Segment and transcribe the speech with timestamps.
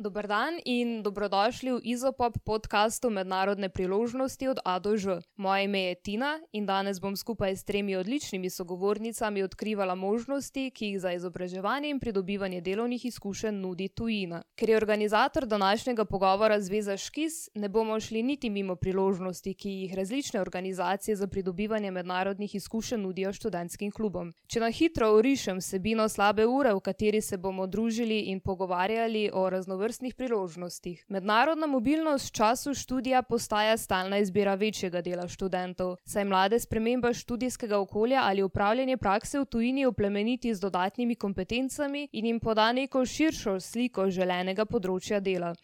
[0.00, 5.26] Dober dan in dobrodošli v Izopop podkastu Mednarodne priložnosti od A do Ž.
[5.36, 10.86] Moje ime je Tina in danes bom skupaj s tremi odličnimi sogovornicami odkrivala možnosti, ki
[10.86, 14.42] jih za izobraževanje in pridobivanje delovnih izkušenj nudi tujina.
[14.54, 19.94] Ker je organizator današnjega pogovora Zveza Škis, ne bomo šli niti mimo priložnosti, ki jih
[19.94, 24.30] različne organizacije za pridobivanje mednarodnih izkušenj nudijo študentskim klubom.
[24.46, 29.50] Če na hitro orišem sebino slabe ure, v kateri se bomo družili in pogovarjali o
[29.50, 31.04] raznovrstnih vrstnih priložnostih.
[31.08, 37.78] Mednarodna mobilnost v času študija postaja stalna izbira večjega dela študentov, saj mlade sprememba študijskega
[37.78, 43.60] okolja ali upravljanje prakse v tujini oplemeniti z dodatnimi kompetencami in jim poda neko širšo
[43.60, 45.54] sliko želenega področja dela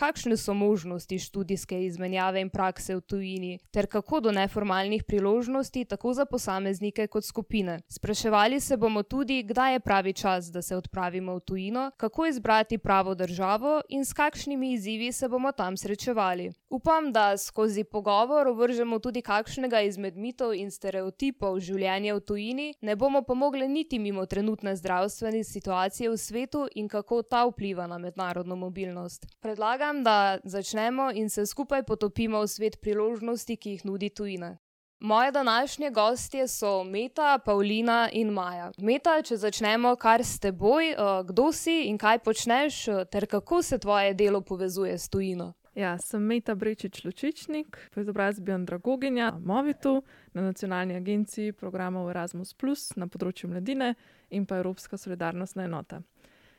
[0.00, 6.14] kakšne so možnosti študijske izmenjave in prakse v tujini, ter kako do neformalnih priložnosti tako
[6.16, 7.80] za posameznike kot skupine.
[7.88, 12.78] Spraševali se bomo tudi, kdaj je pravi čas, da se odpravimo v tujino, kako izbrati
[12.78, 16.50] pravo državo in s kakšnimi izzivi se bomo tam srečevali.
[16.70, 22.94] Upam, da skozi pogovor vržemo tudi kakšnega izmed mitov in stereotipov življenja v tujini, ne
[22.96, 28.56] bomo pomogli niti mimo trenutne zdravstvene situacije v svetu in kako ta vpliva na mednarodno
[28.56, 29.26] mobilnost.
[29.42, 34.54] Predlagam, da začnemo in se skupaj potopimo v svet priložnosti, ki jih nudi tujina.
[35.00, 38.70] Moje današnje gostje so Meta, Paulina in Maja.
[38.78, 43.78] Meta, če začnemo kar s teboj, eh, kdo si in kaj počneš, ter kako se
[43.78, 45.54] tvoje delo povezuje s tujino.
[45.80, 50.02] Ja, sem Meta Brečič Lučičnik, po izobrazbi Andragoginja, Movitu,
[50.36, 52.52] na Nacionalni agenciji programov Erasmus,
[53.00, 53.94] na področju mladine
[54.28, 56.02] in pa Evropska solidarnostna enota.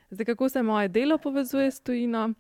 [0.10, 2.32] Zdaj, kako se moje delo povezuje s tujino?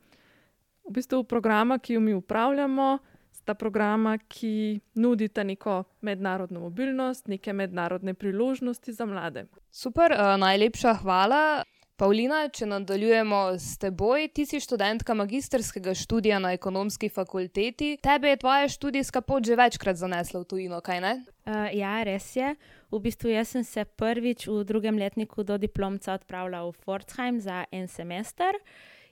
[0.87, 2.97] v bistvu programa, ki jo mi upravljamo,
[3.31, 9.45] sta programa, ki nudita neko mednarodno mobilnost, neke mednarodne priložnosti za mlade.
[9.71, 11.63] Super, uh, najlepša hvala.
[12.01, 17.91] Pavlina, če nadaljujemo s teboj, ti si študentka magistrskega študija na ekonomski fakulteti.
[18.01, 21.11] Tebe je tvoja študijska pot že večkrat zanesla v tujino, kaj ne?
[21.45, 22.55] Uh, ja, res je.
[22.89, 27.85] V bistvu sem se prvič v drugem letniku do diplomca odpravila v Pforzheim za en
[27.85, 28.57] semester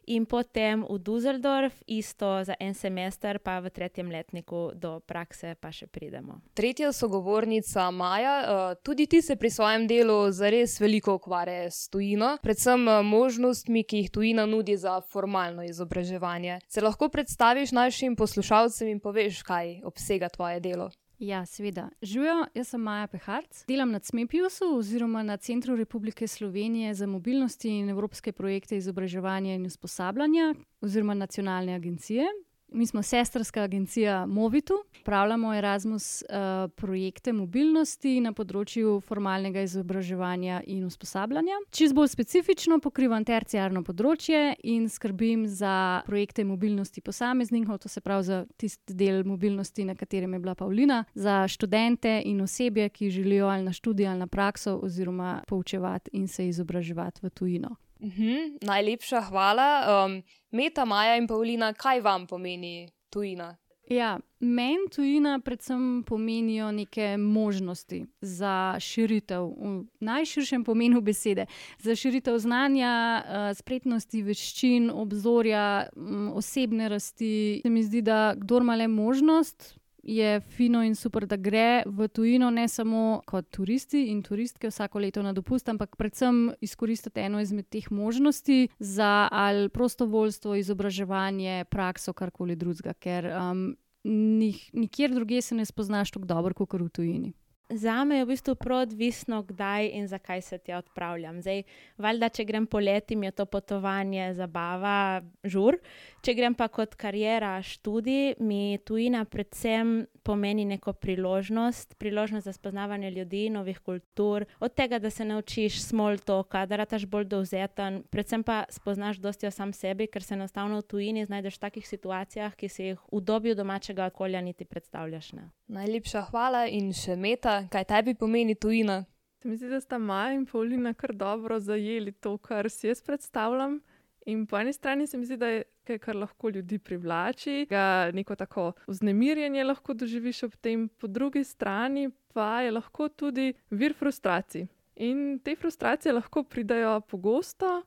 [0.10, 5.70] in potem v Dusseldorf, isto za en semester, pa v tretjem letniku do prakse, pa
[5.72, 6.42] še pridemo.
[6.58, 12.38] Tretja sogovornica Maja, eh, tudi ti se pri svojem delu zares veliko ukvarjaš s tujino,
[12.42, 16.60] predvsem eh, možnostmi, ki jih tujina nudi za formalno izobraževanje.
[16.68, 20.90] Se lahko predstaviš našim poslušalcem in poveš, kaj obsega tvoje delo?
[21.20, 21.90] Ja, seveda.
[22.02, 27.66] Živijo, jaz sem Maja Peharc, delam na CMEPIUS-u oziroma na Centru Republike Slovenije za mobilnost
[27.66, 32.24] in evropske projekte izobraževanja in usposabljanja oziroma nacionalne agencije.
[32.72, 40.84] Mi smo sestrska agencija Movitu, upravljamo Erasmus uh, projekte mobilnosti na področju formalnega izobraževanja in
[40.86, 41.58] usposabljanja.
[41.74, 48.30] Čez bolj specifično pokrivam terciarno področje in skrbim za projekte mobilnosti posameznikov, to se pravi
[48.30, 53.50] za tisti del mobilnosti, na katerem je bila Pavlina, za študente in osebje, ki želijo
[53.50, 57.78] ali na študij ali na prakso oziroma poučevati in se izobraževati v tujino.
[58.00, 60.06] Uhum, najlepša hvala.
[60.06, 63.58] Um, Meta, Maja in Pavlina, kaj vam pomeni tujina?
[63.90, 71.46] Ja, Meni tujina predvsem pomenijo neke možnosti za širitev, v najširšem pomenu besede,
[71.80, 75.90] za širitev znanja, uh, spretnosti, veščin, obzorja,
[76.34, 77.60] osebne rasti.
[77.64, 79.79] Se mi zdi, da kdo ima le možnost,
[80.10, 85.00] je fino in super, da gre v tujino, ne samo kot turisti in turistke vsako
[85.00, 92.14] leto na dopust, ampak predvsem izkoristiti eno izmed teh možnosti za ali prostovoljstvo, izobraževanje, prakso,
[92.14, 93.68] karkoli drugega, ker um,
[94.04, 97.34] nik, nikjer drugje se ne spoznaš tako dobro, kot v tujini.
[97.70, 101.38] Za me je v bistvu prav odvisno, kdaj in zakaj se tja odpravljam.
[101.42, 101.64] Zdaj,
[102.02, 105.78] valjda, če grem poleti, je to potovanje, zabava, žur.
[106.20, 113.12] Če grem pa kot karijera, študij, mi tujina predvsem pomeni neko priložnost, priložnost za spoznavanje
[113.12, 118.44] ljudi, novih kultur, od tega, da se naučiš small talka, da rataš bolj dovzeten, predvsem
[118.44, 122.56] pa spoznaš dosti o sam sebi, ker se enostavno v tujini znajdeš v takih situacijah,
[122.56, 125.32] ki si jih v dobi domačega okolja niti predstavljaš.
[125.40, 125.50] Ne.
[125.72, 129.06] Najlepša hvala in še meta, kaj tebi pomeni tujina.
[129.40, 133.00] Se mi zdi, da sta Maja in Paulina kar dobro zajeli to, kar si jaz
[133.02, 133.80] predstavljam.
[134.26, 138.12] In po eni strani se mi zdi, da je nekaj, kar lahko ljudi privlači, da
[138.12, 143.94] neko tako vznemirjenje lahko doživiš ob tem, po drugi strani pa je lahko tudi vir
[143.94, 144.68] frustracij.
[144.96, 147.84] In te frustracije lahko pridajo pogosto,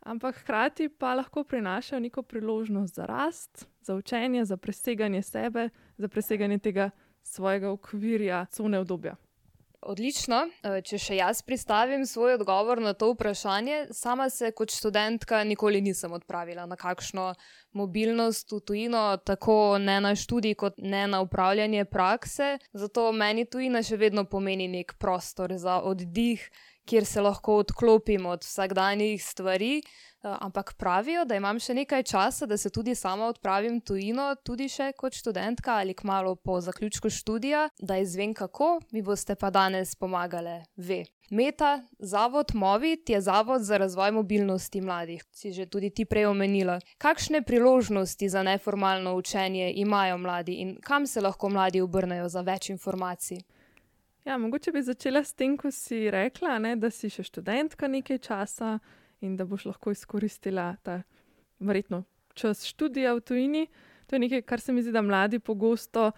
[0.00, 6.08] ampak hkrati pa lahko prinašajo neko priložnost za rast, za učenje, za preseganje sebe, za
[6.08, 6.90] preseganje tega
[7.22, 9.16] svojega okvirja, cune obdobja.
[9.80, 10.40] Odlično.
[10.66, 15.80] Eh, če še jaz pristavim svoj odgovor na to vprašanje, sama se kot študentka nikoli
[15.80, 17.34] nisem odpravila na kakšno
[17.78, 22.56] mobilnost v tujino, tako ne na študij, kot ne na upravljanje prakse.
[22.72, 26.42] Zato meni tujina še vedno pomeni nek prostor za oddih,
[26.88, 29.82] kjer se lahko odklopim od vsakdanjih stvari.
[30.22, 34.66] Eh, ampak pravijo, da imam še nekaj časa, da se tudi sama odpravim tujino, tudi
[34.66, 39.94] še kot študentka ali kmalo po zaključku študija, da izvem kako, mi boste pa danes
[39.94, 41.04] pomagali, ve.
[41.30, 46.80] Meta, zavod Movit je zavod za razvoj mobilnosti mladih, si že tudi ti prej omenila.
[46.98, 52.70] Kakšne priložnosti za neformalno učenje imajo mladi in kam se lahko mladi obrnejo za več
[52.74, 53.38] informacij?
[54.28, 58.18] Ja, mogoče bi začela s tem, ko si rekla, ne, da si še študentka nekaj
[58.26, 58.74] časa
[59.24, 60.98] in da boš lahko izkoristila ta
[61.64, 62.02] verjetno
[62.36, 63.62] čas študija v tujini.
[64.06, 66.10] To je nekaj, kar se mi zdi, da mladi pogosto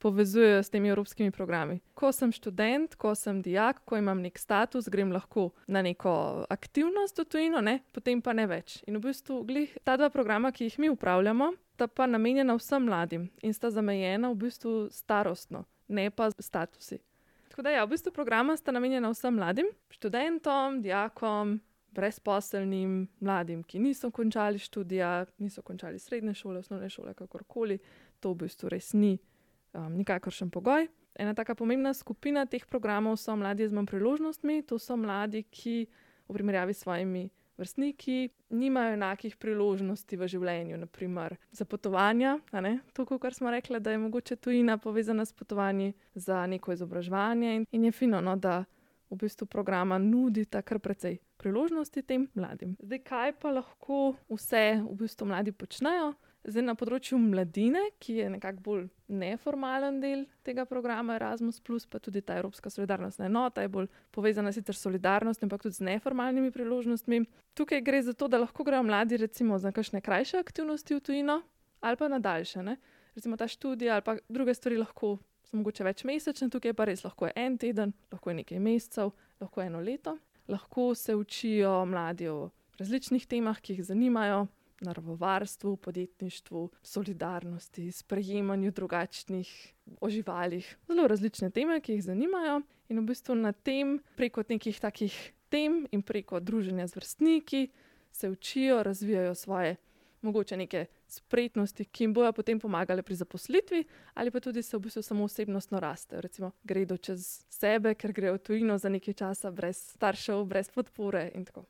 [0.00, 1.76] povezujejo s temi evropskimi programi.
[1.92, 7.20] Ko sem študent, ko sem dijak, ko imam nek status, grem lahko na neko aktivnost
[7.20, 7.82] v tujino, ne?
[7.92, 8.78] potem pa ne več.
[8.88, 12.88] In v bistvu glih, ta dva programa, ki jih mi upravljamo, sta pa namenjena vsem
[12.88, 17.02] mladim in sta zamejena v bistvu starostno, ne pa statusi.
[17.48, 21.58] Tako da, ja, v bistvu programa sta namenjena vsem mladim, študentom, dijakom,
[21.90, 27.78] brezposelnim mladim, ki niso končali študija, niso končali srednje šole, osnovne šole, kakorkoli,
[28.20, 29.16] to v bistvu res ni
[29.72, 30.88] um, nikakršen pogoj.
[31.18, 35.88] Ena taka pomembna skupina teh programov so mladi z manj priložnostmi, to so mladi, ki
[36.28, 37.24] v primerjavi s svojimi
[37.58, 42.38] vrstniki nimajo enakih priložnosti v življenju, naprimer za potovanja.
[42.94, 47.66] To, kar smo rekli, da je mogoče tujina povezana s potovanji za neko izobraževanje in,
[47.72, 48.64] in je fino, no, da
[49.10, 52.76] v bistvu programa nudi kar precej priložnosti tem mladim.
[52.82, 56.12] Zdaj, kaj pa lahko vse v bistvu mladi počnejo?
[56.44, 61.60] Zdaj, na področju mladine, ki je nekako bolj neformalen del tega programa Erasmus,
[61.90, 65.86] pa tudi ta Evropska solidarnostna enota je bolj povezana sicer s solidarnostjo, ampak tudi z
[65.88, 67.24] neformalnimi priložnostmi.
[67.54, 71.42] Tukaj gre za to, da lahko grejo mladi recimo za kakšne krajše aktivnosti v tujino
[71.80, 72.62] ali pa na daljše.
[72.62, 72.76] Ne?
[73.14, 75.18] Recimo ta študija ali pa druge stvari lahko
[75.48, 79.12] so mogoče več mesečne, tukaj pa res lahko je en teden, lahko je nekaj mesecev,
[79.40, 80.18] lahko je eno leto.
[80.48, 84.46] Lahko se učijo mladi o različnih temah, ki jih zanimajo,
[84.80, 90.76] naravovarstvu, podjetništvu, solidarnosti, sprejemanju drugačnih oživalih.
[90.86, 95.16] Zelo različne teme, ki jih zanimajo, in v bistvu na tem, preko nekih takih
[95.48, 97.68] tem in preko druženja z vrstniki,
[98.12, 99.76] se učijo, razvijajo svoje
[100.22, 103.84] mogoče neke spretnosti, ki jim bojo potem pomagale pri zaposlitvi,
[104.14, 106.20] ali pa tudi se v bistvu samo osebnostno raste.
[106.20, 111.30] Recimo, gredo čez sebe, ker grejo v tujino za nekaj časa, brez staršev, brez podpore
[111.34, 111.64] in tako.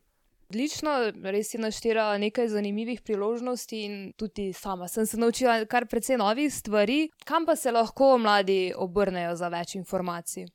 [0.48, 0.90] Odlično,
[1.28, 6.54] res si naštela nekaj zanimivih priložnosti in tudi sama sem se naučila kar precej novih
[6.54, 7.10] stvari.
[7.24, 10.46] Kam pa se lahko mladi obrnejo za več informacij?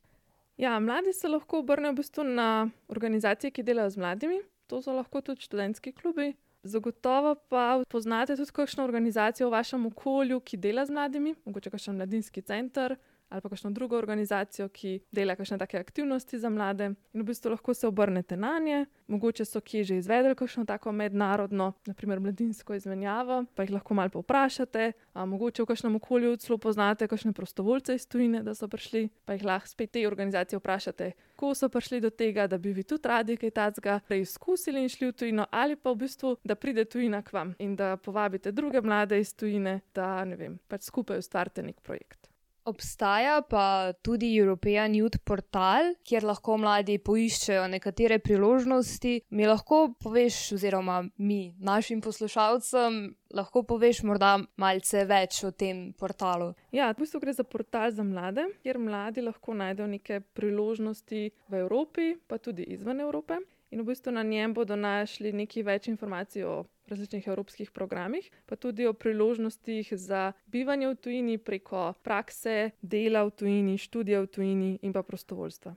[0.58, 2.48] Ja, mladi se lahko obrnejo v bistvu na
[2.90, 4.42] organizacije, ki delajo z mladimi.
[4.68, 10.40] To so lahko tudi študentski klubi, Zagotovo pa poznate tudi kakšno organizacijo v vašem okolju,
[10.40, 12.96] ki dela z mladimi, mogoče kakšen mladinski center
[13.34, 16.92] ali pa kakšno drugo organizacijo, ki dela kakšne take aktivnosti za mlade.
[17.14, 20.92] In v bistvu lahko se obrnete na nje, mogoče so kje že izvedeli kakšno tako
[20.92, 24.92] mednarodno, naprimer mladinsko izmenjavo, pa jih lahko malo povprašate.
[25.14, 29.34] A mogoče v kakšnem okolju celo poznate kakšne prostovoljce iz tujine, da so prišli, pa
[29.34, 33.08] jih lahko spet te organizacije vprašate, kako so prišli do tega, da bi vi tudi
[33.08, 37.22] radi kaj takega preizkusili in šli v tujino, ali pa v bistvu, da pride tujina
[37.22, 41.64] k vam in da povabite druge mlade iz tujine, da ne vem, pač skupaj ustvarite
[41.64, 42.23] nek projekt.
[42.66, 49.18] Obstaja pa tudi European Youth Portal, kjer lahko mladi poiščejo nekatere priložnosti.
[49.36, 53.02] Mi lahko poveš, oziroma mi, našim poslušalcem,
[53.36, 56.54] lahko poveš morda malce več o tem portalu.
[56.72, 61.60] Ja, v bistvu gre za portal za mlade, kjer mladi lahko najdejo neke priložnosti v
[61.66, 63.42] Evropi, pa tudi izven Evrope.
[63.74, 68.56] In v bistvu na njem bodo našli nekaj več informacij o različnih evropskih programih, pa
[68.56, 74.70] tudi o priložnostih za bivanje v tujini preko prakse, dela v tujini, študija v tujini
[74.82, 75.74] in pa prostovoljstva.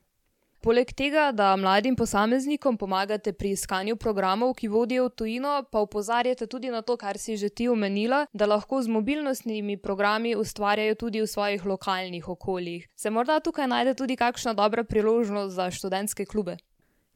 [0.60, 6.46] Poleg tega, da mladim posameznikom pomagate pri iskanju programov, ki vodijo v tujino, pa upozarjate
[6.46, 11.24] tudi na to, kar si že ti omenila, da lahko z mobilnostnimi programi ustvarjajo tudi
[11.24, 12.88] v svojih lokalnih okoljih.
[12.96, 16.56] Se morda tukaj najde tudi kakšna dobra priložnost za študentske klube?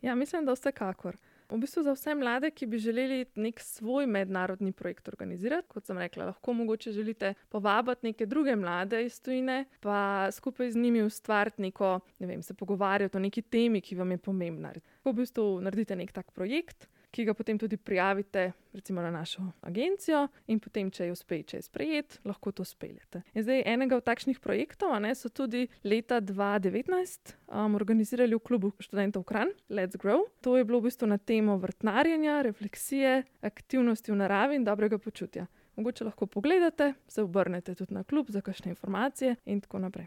[0.03, 1.17] Ja, mislim, da vsekakor.
[1.51, 5.99] V bistvu za vse mlade, ki bi želeli nek svoj mednarodni projekt organizirati, kot sem
[5.99, 11.63] rekla, lahko mogoče želite povabiti neke druge mlade iz tujine, pa skupaj z njimi ustvariti
[11.63, 14.73] neko, ne vem, se pogovarjati o neki temi, ki vam je pomembna.
[15.03, 19.43] Ko v bistvu naredite nek tak projekt, ki ga potem tudi prijavite recimo na našo
[19.61, 23.23] agencijo in potem, če je uspe, če je sprejet, lahko to speljete.
[23.35, 28.73] In zdaj enega od takšnih projektov ne, so tudi leta 2019 um, organizirali v klubu
[28.79, 30.27] študentov Kran, Let's Grow.
[30.47, 35.49] To je bilo v bistvu na temo vrtnarjenja, refleksije, aktivnosti v naravi in dobrega počutja.
[35.77, 40.07] Mogoče lahko pogledate, se obrnete tudi na klub za kakšne informacije in tako naprej.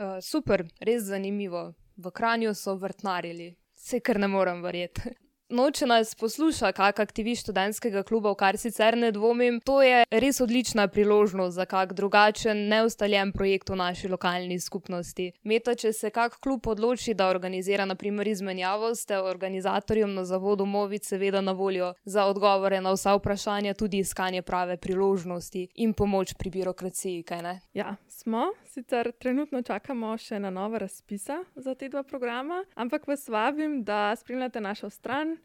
[0.00, 1.72] Uh, super, res zanimivo.
[2.00, 5.12] V Kranju so vrtnarili, se kar ne morem verjeti.
[5.50, 10.38] Noče nas posluša, kak aktivist študentskega kluba, v kar sicer ne dvomim, to je res
[10.40, 15.32] odlična priložnost za kak drugačen, neustaljen projekt v naši lokalni skupnosti.
[15.42, 21.10] Meta, če se kak klub odloči, da organizira naprimer izmenjavo, ste organizatorjem na zavodu Movic
[21.10, 26.54] seveda na voljo za odgovore na vsa vprašanja, tudi iskanje prave priložnosti in pomoč pri
[26.60, 27.56] birokraciji, kaj ne?
[27.74, 33.28] Ja, smo, sicer trenutno čakamo še na nova razpisa za te dva programa, ampak vas
[33.28, 35.36] vabim, da spremljate našo stran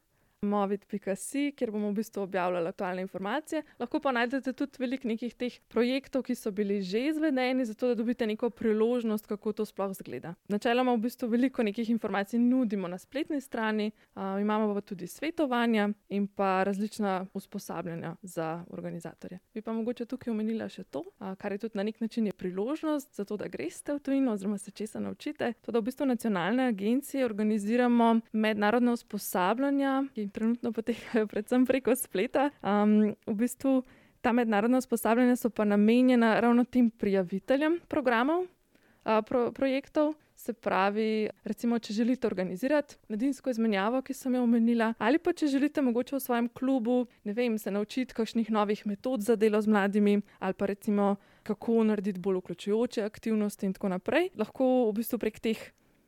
[0.41, 3.63] movit.si, kjer bomo v bistvu objavljali aktualne informacije.
[3.79, 7.95] Lahko pa najdete tudi veliko nekih teh projektov, ki so bili že izvedeni, zato da
[7.95, 10.33] dobite neko priložnost, kako to sploh zgleda.
[10.47, 15.89] Načeloma v bistvu veliko nekih informacij nudimo na spletni strani, uh, imamo pa tudi svetovanja
[16.09, 19.39] in pa različna usposabljanja za organizatorje.
[19.53, 23.15] Bi pa mogoče tukaj omenila še to, uh, kar je tudi na nek način priložnost
[23.15, 25.53] za to, da greste v tujino oziroma se česa naučite.
[25.61, 32.49] To, da v bistvu nacionalne agencije organiziramo mednarodne usposabljanja, ki trenutno potekajo predvsem preko spleta.
[32.61, 33.79] Um, v bistvu
[34.21, 40.13] ta mednarodna usposabljanja so pa namenjena ravno tem prijaviteljem programov, uh, pro, projektov.
[40.35, 45.47] Se pravi, recimo, če želite organizirati medijsko izmenjavo, ki sem jo omenila, ali pa če
[45.47, 50.17] želite mogoče v svojem klubu, vem, se naučiti kakšnih novih metod za delo z mladimi,
[50.39, 51.15] ali pa recimo,
[51.47, 55.63] kako narediti bolj vključujoče aktivnosti in tako naprej, lahko v bistvu prek teh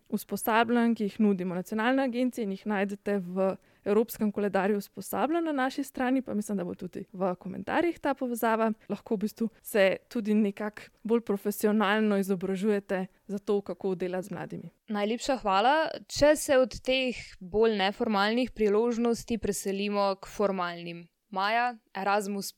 [0.10, 3.56] usposabljanj, ki jih nudimo nacionalne agencije in jih najdete v
[3.88, 8.72] Evropskem koledarju usposabljanj na naši strani, pa mislim, da bo tudi v komentarjih ta povezava.
[8.89, 14.72] Lahko v bistvu se tudi nekako bolj profesionalno izobražujete za to, kako delati z mladimi.
[14.88, 15.75] Najlepša hvala.
[16.08, 21.08] Če se od teh bolj neformalnih priložnosti preselimo k formalnim.
[21.29, 22.53] Maja, Erasmus.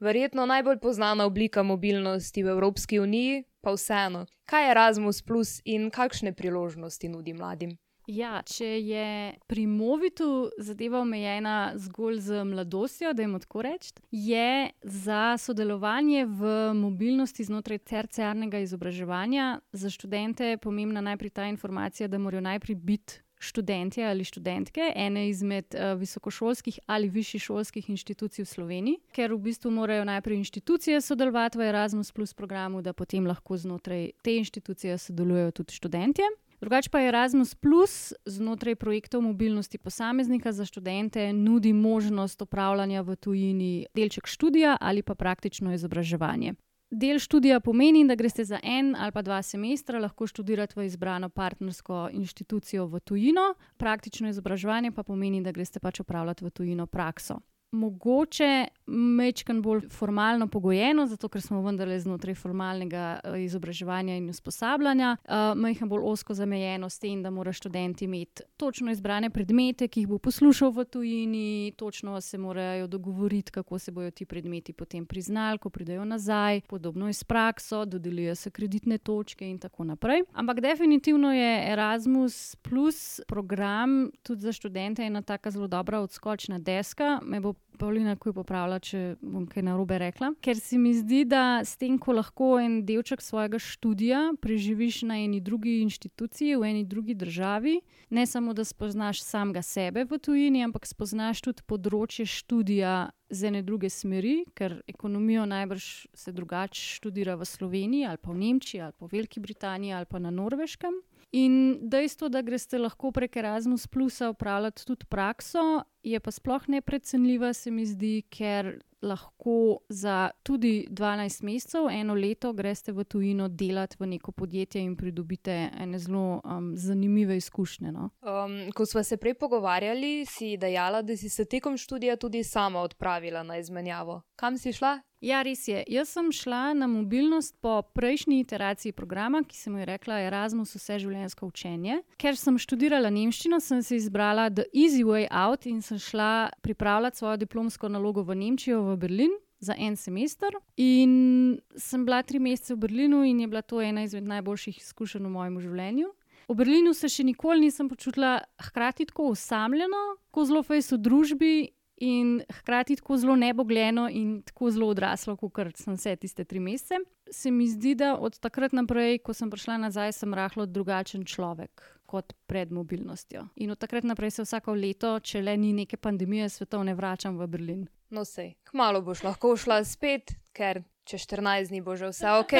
[0.00, 5.22] Verjetno najbolj znana oblika mobilnosti v Evropski uniji, pa vseeno, kaj je Erasmus
[5.64, 7.78] in kakšne priložnosti nudi mladim?
[8.06, 14.70] Ja, če je pri Movitu zadeva omejena zgolj z mladostjo, da jim tako rečem, je
[14.82, 22.44] za sodelovanje v mobilnosti znotraj terciarnega izobraževanja za študente pomembna najprej ta informacija, da morajo
[22.44, 23.20] najprej biti.
[23.44, 29.72] Študenti ali študentke ene izmed uh, visokošolskih ali višješolskih inštitucij v Sloveniji, ker v bistvu
[29.74, 35.74] morajo najprej inštitucije sodelovati v Erasmus, programu, da potem lahko znotraj te inštitucije sodelujejo tudi
[35.74, 36.30] študentje.
[36.64, 43.86] Drugač pa Erasmus Plus znotraj projektov mobilnosti posameznika za študente nudi možnost opravljanja v tujini
[43.94, 46.54] delček študija ali pa praktično izobraževanje.
[46.90, 51.28] Del študija pomeni, da greste za en ali pa dva semestra lahko študirati v izbrano
[51.28, 57.42] partnersko inštitucijo v tujino, praktično izobraževanje pa pomeni, da greste pač opravljati v tujino prakso
[57.74, 65.16] mogoče mečkan bolj formalno pogojeno, zato ker smo vendarle znotraj formalnega eh, izobraževanja in usposabljanja,
[65.20, 69.88] uh, eh, majhen bolj osko zamejeno s tem, da mora študent imeti točno izbrane predmete,
[69.88, 74.72] ki jih bo poslušal v tujini, točno se morajo dogovoriti, kako se bodo ti predmeti
[74.72, 79.84] potem priznali, ko pridejo nazaj, podobno je s prakso, dodelijo se kreditne točke in tako
[79.84, 80.22] naprej.
[80.32, 87.20] Ampak definitivno je Erasmus plus program tudi za študente ena taka zelo dobra odskočna deska.
[87.22, 90.30] Me bo Pavlina, ko je popravila, če bom kaj narobe rekla.
[90.44, 95.18] Ker se mi zdi, da s tem, ko lahko en delček svojega študija preživiš na
[95.24, 97.80] eni drugi inštituciji, v eni drugi državi,
[98.14, 102.94] ne samo da spoznaš samega sebe v tujini, ampak spoznaš tudi področje študija
[103.34, 108.38] z ene druge smeri, ker ekonomijo najbrž se drugače študira v Sloveniji ali pa v
[108.38, 110.94] Nemčiji ali pa v Veliki Britaniji ali pa na Norveškem.
[111.34, 117.52] In dejstvo, da greste lahko prek Erasmus Plusa upravljati tudi prakso, je pa sploh neprecenljiva,
[117.52, 123.96] se mi zdi, ker lahko za tudi 12 mesecev, eno leto, greste v tujino delati
[123.98, 127.92] v neko podjetje in pridobite ene zelo um, zanimive izkušnje.
[127.92, 128.10] No?
[128.22, 132.80] Um, ko smo se prej pogovarjali, si dejala, da si se tekom študija tudi sama
[132.80, 134.22] odpravila na izmenjavo.
[134.36, 135.00] Kam si šla?
[135.24, 135.78] Ja, res je.
[135.88, 140.98] Jaz sem šla na mobilnost po prejšnji iteraciji programa, ki sem jo rekla Erasmus vse
[141.00, 142.02] življenjsko učenje.
[142.20, 147.22] Ker sem študirala nemščino, sem se izbrala The Easy Way Out in sem šla pripravljati
[147.22, 149.32] svojo diplomsko nalogo v Nemčijo, v Berlin.
[149.64, 154.02] Za en semester, in sem bila tri mesece v Berlinu, in je bila to ena
[154.04, 156.10] izmed najboljših izkušenj v mojem življenju.
[156.50, 160.02] V Berlinu se še nikoli nisem počutila hkrati tako osamljeno,
[160.34, 161.54] kot zelo fejs v družbi.
[162.02, 166.98] In hkrati tako zelo nebogljeno in tako zelo odraslo, kot sem vse tiste tri mesece.
[167.30, 171.82] Se mi zdi, da od takrat naprej, ko sem prišla nazaj, sem rahlo drugačen človek
[172.06, 173.46] kot pred mobilnostjo.
[173.56, 177.48] In od takrat naprej se vsako leto, če le ni neke pandemije svetovne, vračam v
[177.50, 177.86] Berlin.
[178.14, 182.54] No, sej, kmalo boš lahko šla spet, ker čez 14 dni bo že vse ok.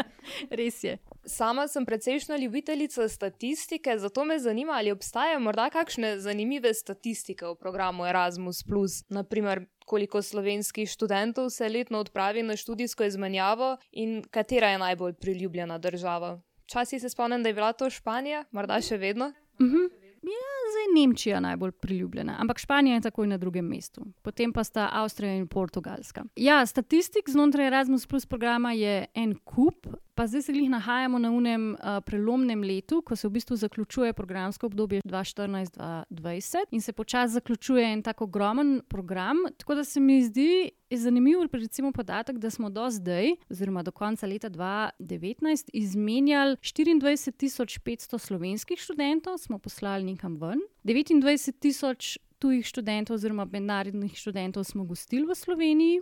[0.58, 0.96] Res je.
[1.26, 7.54] Sama sem precejšna ljubiteljica statistike, zato me zanima, ali obstajajo morda kakšne zanimive statistike v
[7.54, 8.62] programu Erasmus.
[9.08, 15.78] Naprimer, koliko slovenskih študentov se letno odpravi na študijsko izmenjavo in katera je najbolj priljubljena
[15.78, 16.40] država.
[16.64, 19.32] Včasih se spomnim, da je bila to Španija, morda še vedno.
[19.58, 19.76] Uh mhm.
[19.76, 19.90] -huh.
[20.26, 24.88] Ja, zdaj Nemčija najbolj priljubljena, ampak Španija je takoj na drugem mestu, potem pa sta
[24.92, 26.24] Avstrija in Portugalska.
[26.36, 31.30] Ja, statistik znotraj Erasmus Plus programa je en kup, pa zdaj se jih nahajamo na
[31.30, 37.32] unem uh, prelomnem letu, ko se v bistvu zaključuje programsko obdobje 2014-2020 in se počasi
[37.32, 39.36] zaključuje en tako ogromen program.
[39.58, 44.26] Tako da se mi zdi zanimiv, recimo, podatek, da smo do zdaj, oziroma do konca
[44.26, 54.16] leta 2019, izmenjali 24.500 slovenskih študentov, smo poslali nekam ven, 29.000 tujih študentov, oziroma mednarodnih
[54.16, 56.00] študentov, smo gostili v Sloveniji.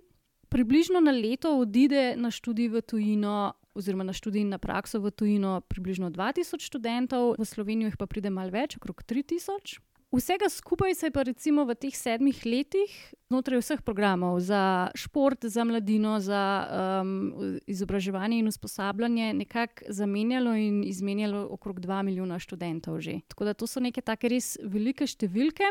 [0.49, 5.11] Približno na leto odide na študij v tujino oziroma na študij in na prakso v
[5.11, 9.83] tujino približno 2000 študentov, v Slovenijo jih pa pride malo več, okrog 3000.
[10.15, 12.91] Vsega skupaj se je pa recimo v teh sedmih letih,
[13.27, 16.43] znotraj vseh programov za šport, za mladino, za
[17.03, 23.21] um, izobraževanje in usposabljanje, nekako zamenjalo in izmenjalo okrog 2 milijona študentov že.
[23.29, 25.67] Tako da to so neke take res velike številke.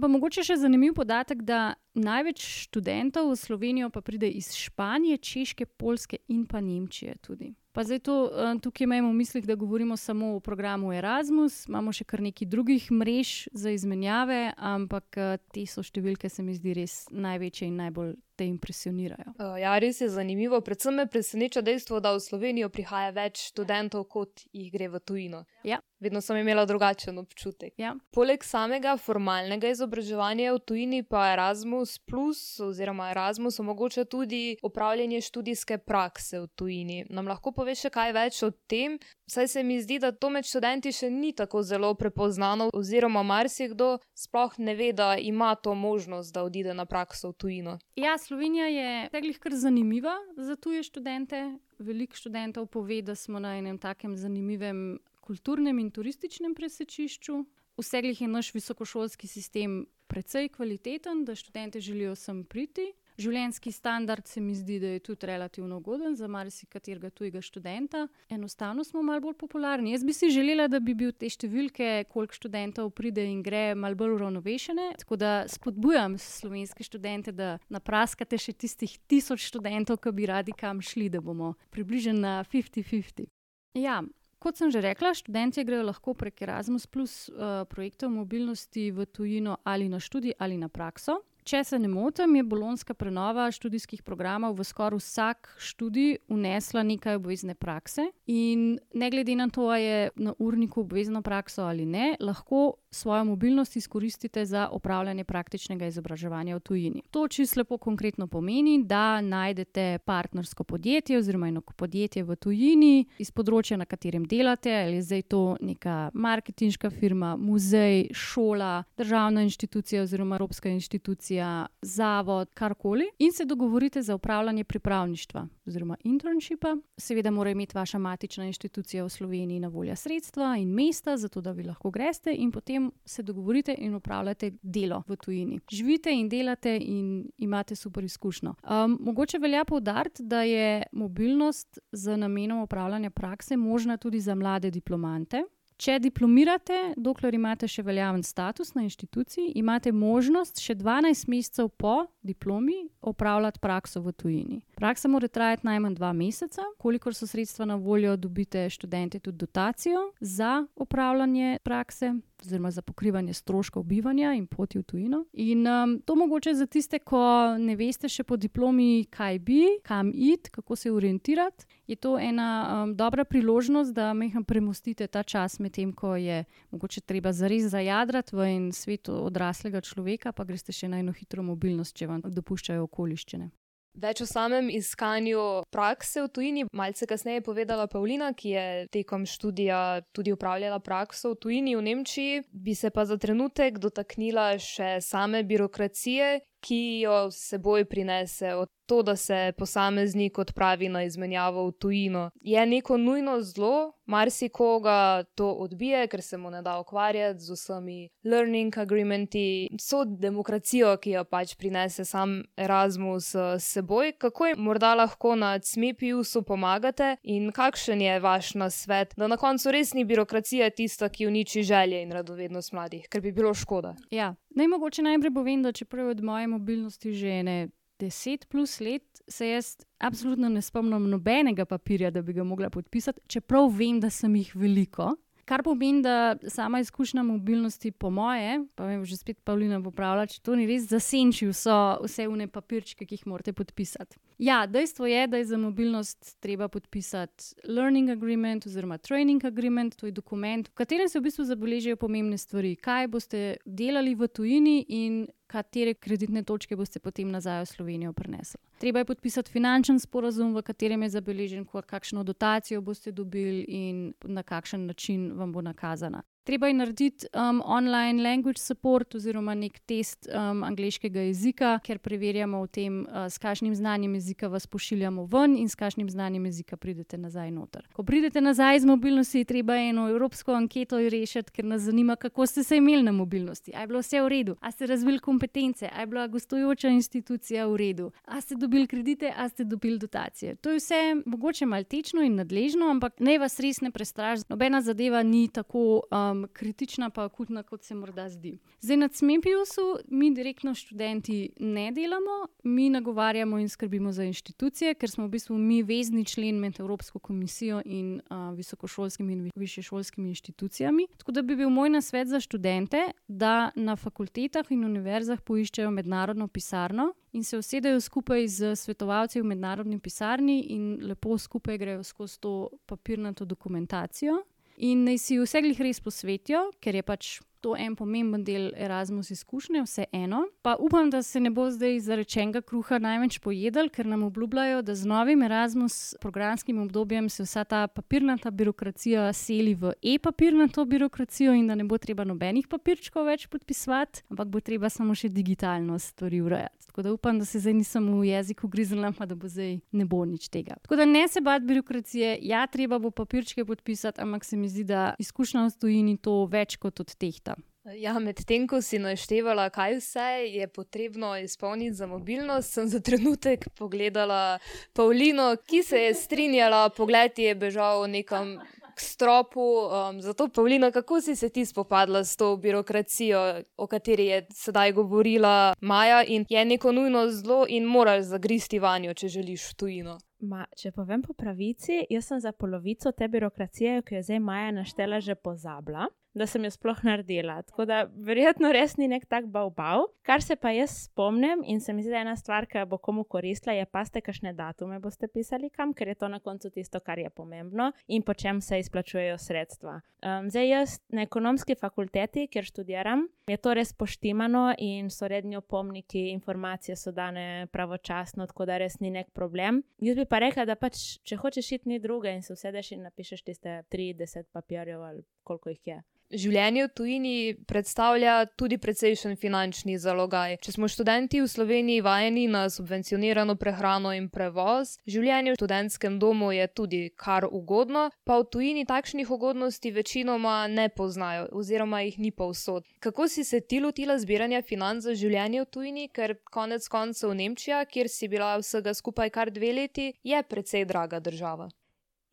[0.00, 5.66] Pa mogoče še zanimiv podatek, da največ študentov v Slovenijo pa pride iz Španije, Češke,
[5.66, 7.54] Polske in pa Nemčije tudi.
[7.74, 11.92] Pa zdaj to, eh, tukaj imamo v mislih, da govorimo samo o programu Erasmus, imamo
[11.92, 16.74] še kar nekaj drugih mrež za izmenjave, ampak eh, te so številke, se mi zdi,
[16.74, 19.34] res največje in najbolj te impresionirajo.
[19.38, 20.60] Uh, ja, res je zanimivo.
[20.60, 25.44] Predvsem me preseneča dejstvo, da v Slovenijo prihaja več študentov, kot jih gre v tujino.
[25.66, 25.80] Ja.
[26.04, 27.72] Vedno sem imela drugačen občutek.
[27.80, 27.94] Ja.
[28.12, 35.78] Poleg samega formalnega izobraževanja v tujini, pa Erasmus, plus, oziroma Erasmus omogoča tudi upravljanje študijske
[35.78, 36.98] prakse v tujini.
[37.08, 38.98] Nam lahko poveš kaj več o tem?
[39.26, 43.94] Saj se mi zdi, da to med študenti še ni tako zelo prepoznano, oziroma marsikdo
[44.12, 47.78] sploh ne ve, da ima to možnost, da odide na prakso v tujino.
[47.96, 51.46] Ja, Slovenija je teglih kar zanimiva za tuje študente.
[51.78, 57.40] Veliko študentov pove, da smo na enem takem zanimivem kulturnem in turističnem presečišču.
[57.80, 62.92] Vseglih je naš visokošolski sistem precej kvaliteten, da študente želijo sem priti.
[63.18, 68.08] Življenjski standard se mi zdi, da je tudi relativno ugoden za marsikaterega tujega študenta.
[68.28, 69.92] Enostavno smo malo bolj popularni.
[69.92, 73.94] Jaz bi si želela, da bi bil te številke, koliko študentov pride in gre, malo
[73.98, 74.88] bolj uravnovešene.
[75.04, 80.82] Tako da spodbujam slovenske študente, da napraskate še tistih tisoč študentov, ki bi radi kam
[80.82, 83.30] šli, da bomo približeni na 50-50.
[83.78, 84.02] Ja.
[84.44, 89.56] Kot sem že rekla, študenti grejo lahko prek Erasmus, plus uh, projektov mobilnosti v tujino
[89.64, 91.22] ali na študij ali na prakso.
[91.44, 97.18] Če se ne motim, je bolonska prenova študijskih programov v skoraj vsak študij unesla nekaj
[97.20, 98.06] obvezne prakse.
[98.32, 103.24] In ne glede na to, ali je na urniku obvezno prakso ali ne, lahko svojo
[103.24, 107.02] mobilnost izkoristite za opravljanje praktičnega izobraževanja v tujini.
[107.10, 113.30] To čisto lepo konkretno pomeni, da najdete partnersko podjetje oziroma eno podjetje v tujini iz
[113.30, 120.02] področja, na katerem delate, ali je zdaj to neka marketinška firma, muzej, šola, državna inštitucija
[120.02, 126.76] oziroma evropska inštitucija, zavod, karkoli, in se dogovorite za upravljanje pripravništva oziroma internshipa.
[126.96, 131.52] Seveda mora imeti vaša matična inštitucija v Sloveniji na voljo sredstva in mesta, zato da
[131.52, 135.60] vi lahko greste in potem potem se dogovorite in upravljate delo v tujini.
[135.70, 138.54] Živite in delate in imate super izkušnjo.
[138.62, 144.70] Um, mogoče velja poudariti, da je mobilnost z namenom upravljanja prakse možna tudi za mlade
[144.70, 145.44] diplomante.
[145.74, 151.96] Če diplomirate, dokler imate še veljaven status na inštituciji, imate možnost še 12 mesecev po
[152.22, 154.60] diplomi opravljati prakso v tujini.
[154.78, 160.12] Praksa mora trajati najmanj dva meseca, kolikor so sredstva na voljo, dobite študente tudi dotacijo
[160.20, 165.24] za opravljanje prakse oziroma za pokrivanje stroškov bivanja in poti v tujino.
[165.32, 167.20] In um, to mogoče za tiste, ko
[167.58, 172.82] ne veste še po diplomi, kaj bi, kam iti, kako se orientirati, je to ena
[172.84, 177.70] um, dobra priložnost, da meham premostite ta čas med tem, ko je mogoče treba zares
[177.72, 182.24] zajadrati v en svet odraslega človeka, pa greste še na eno hitro mobilnost, če vam
[182.24, 183.50] dopuščajo okoliščine.
[183.94, 189.22] Več o samem iskanju prakse v tujini, malce kasneje je povedala Pavlina, ki je tekom
[189.26, 194.98] študija tudi upravljala prakso v tujini v Nemčiji, bi se pa za trenutek dotaknila še
[194.98, 201.72] same birokracije, ki jo seboj prinese od to, da se posameznik odpravi na izmenjavo v
[201.72, 202.30] tujino.
[202.40, 208.08] Je neko nujno zlo, marsikoga to odbije, ker se mu ne da ukvarjati z vsemi
[208.24, 214.12] learning agreementi, so demokracijo, ki jo pač prinese sam Erasmus s seboj.
[214.18, 219.72] Kako jim morda lahko na CMPU-su pomagate in kakšen je vaš nasvet, da na koncu
[219.72, 223.96] res ni birokracija tista, ki uniči želje in radovednost mladih, ker bi bilo škoda.
[224.10, 224.34] Ja.
[224.54, 229.76] Najmogoče najprej povem, da čeprav od moje mobilnosti že ne deset plus let se jaz
[229.98, 234.56] absolutno ne spomnim nobenega papirja, da bi ga mogla podpisati, čeprav vem, da sem jih
[234.56, 235.14] veliko.
[235.44, 240.40] Kar pomeni, da sama izkušnja mobilnosti, po moje, pa vem, že spet Pavlina popravlja, če
[240.40, 244.16] to ni res, zasenči vso, vse une papirčke, ki jih morate podpisati.
[244.38, 250.08] Ja, dejstvo je, da je za mobilnost treba podpisati learning agreement oziroma training agreement, to
[250.08, 254.78] je dokument, v katerem se v bistvu zabeležijo pomembne stvari, kaj boste delali v tujini
[254.88, 258.60] in katere kreditne točke boste potem nazaj v Slovenijo prenesli.
[258.82, 264.42] Treba je podpisati finančen sporazum, v katerem je zabeležen, kakšno dotacijo boste dobili in na
[264.42, 266.22] kakšen način vam bo nakazana.
[266.44, 272.60] Treba je narediti um, online language support oziroma nek test um, angliškega jezika, ker preverjamo
[272.62, 276.76] v tem, uh, s kakšnim znanjem jezika vas pošiljamo ven in s kakšnim znanjem jezika
[276.76, 277.86] pridete nazaj noter.
[277.96, 282.46] Ko pridete nazaj z mobilnosti, je treba eno evropsko anketo rešiti, ker nas zanima, kako
[282.46, 283.72] ste se imeli na mobilnosti.
[283.74, 287.66] A je bilo vse v redu, a ste razvili kompetence, a je bila gostujoča institucija
[287.66, 290.56] v redu, a ste dobili kredite, a ste dobili dotacije.
[290.56, 294.44] To je vse mogoče maltečno in nadležno, ampak naj vas res ne prestraši.
[294.52, 296.02] Nobena zadeva ni tako.
[296.12, 298.58] Um, um, kritična, pa akutna, kot se morda zdi.
[298.80, 305.10] Zdaj na CMPUS-u mi direktno študenti ne delamo, mi nagovarjamo in skrbimo za inštitucije, ker
[305.10, 311.06] smo v bistvu mi vezni člen med Evropsko komisijo in uh, visokošolskimi in višješolskimi inštitucijami.
[311.18, 316.48] Tako da bi bil moj nasvet za študente, da na fakultetah in univerzah poiščejo mednarodno
[316.48, 317.12] pisarno.
[317.32, 322.68] In se usedejo skupaj z svetovalci v mednarodni pisarni, in lepo skupaj grejo skozi to
[322.86, 324.38] papirnato dokumentacijo,
[324.76, 327.34] In naj si vse glih res posvetijo, ker je pač
[327.64, 330.42] to en pomemben del Erasmus izkušnje, vse eno.
[330.62, 334.94] Pa upam, da se ne bo zdaj zarečenega kruha največ pojedel, ker nam obljubljajo, da
[334.94, 341.70] z novim Erasmus programskim obdobjem se vsa ta papirnata birokracija seli v e-papirnato birokracijo in
[341.72, 346.42] da ne bo treba nobenih papirčkov več podpisovati, ampak bo treba samo še digitalno stvari
[346.44, 346.83] urejati.
[346.94, 350.04] Tako da upam, da se zdaj nisem v jeziku griznila, pa da bo zdaj ne
[350.06, 350.76] bo nič tega.
[350.82, 354.84] Tako da ne se bati birokracije, ja, treba bo papirčke podpisati, ampak se mi zdi,
[354.84, 357.56] da izkušnja v tujini to več kot od tehta.
[357.98, 363.66] Ja, Medtem ko si naštevala, kaj vse je potrebno izpolniti za mobilnost, sem za trenutek
[363.74, 364.60] pogledala
[364.92, 368.54] Pavlino, ki se je strinjala, pogled je bežal nekam
[368.94, 369.60] k stropu.
[369.60, 374.92] Um, zato, Pavlina, kako si se ti spopadla s to birokracijo, o kateri je sedaj
[374.92, 380.18] govorila Maja, in je neko nujno zlo in moraš zagristi vanjo, če želiš tujino.
[380.38, 384.40] Ma, če povem po pravici, jaz sem za polovico te birokracije, ki jo je zdaj
[384.40, 387.60] Maja naštela, že pozabila da sem jo sploh naredila.
[387.62, 390.08] Tako da verjetno res ni nek tak bav-bav.
[390.26, 392.98] Kar se pa jaz spomnim in se mi zdi, da je ena stvar, ki bo
[392.98, 396.70] komu koristila, je pa ste kakšne datume boste pisali kam, ker je to na koncu
[396.74, 400.00] tisto, kar je pomembno in po čem se izplačujejo sredstva.
[400.24, 405.56] Um, zdaj jaz na ekonomski fakulteti, kjer študiram, je to res poštimano in so redni
[405.56, 409.82] opomniki, informacije so dane pravočasno, tako da res ni nek problem.
[409.98, 413.04] Jaz bi pa rekla, da pač, če hočeš iti ni druge in se usedeš in
[413.08, 416.02] napišeš tiste 30 papirjev ali koliko jih je.
[416.32, 417.34] Življenje v tujini
[417.68, 420.56] predstavlja tudi precejšen finančni zalogaj.
[420.64, 426.50] Če smo študenti v Sloveniji vajeni na subvencionirano prehrano in prevoz, življenje v študentskem domu
[426.54, 432.32] je tudi kar ugodno, pa v tujini takšnih ugodnosti večinoma ne poznajo, oziroma jih ni
[432.32, 432.88] povsod.
[433.04, 437.80] Kako si se ti lotila zbiranja financ za življenje v tujini, ker konec koncev Nemčija,
[437.90, 441.66] kjer si bila vsega skupaj kar dve leti, je precej draga država.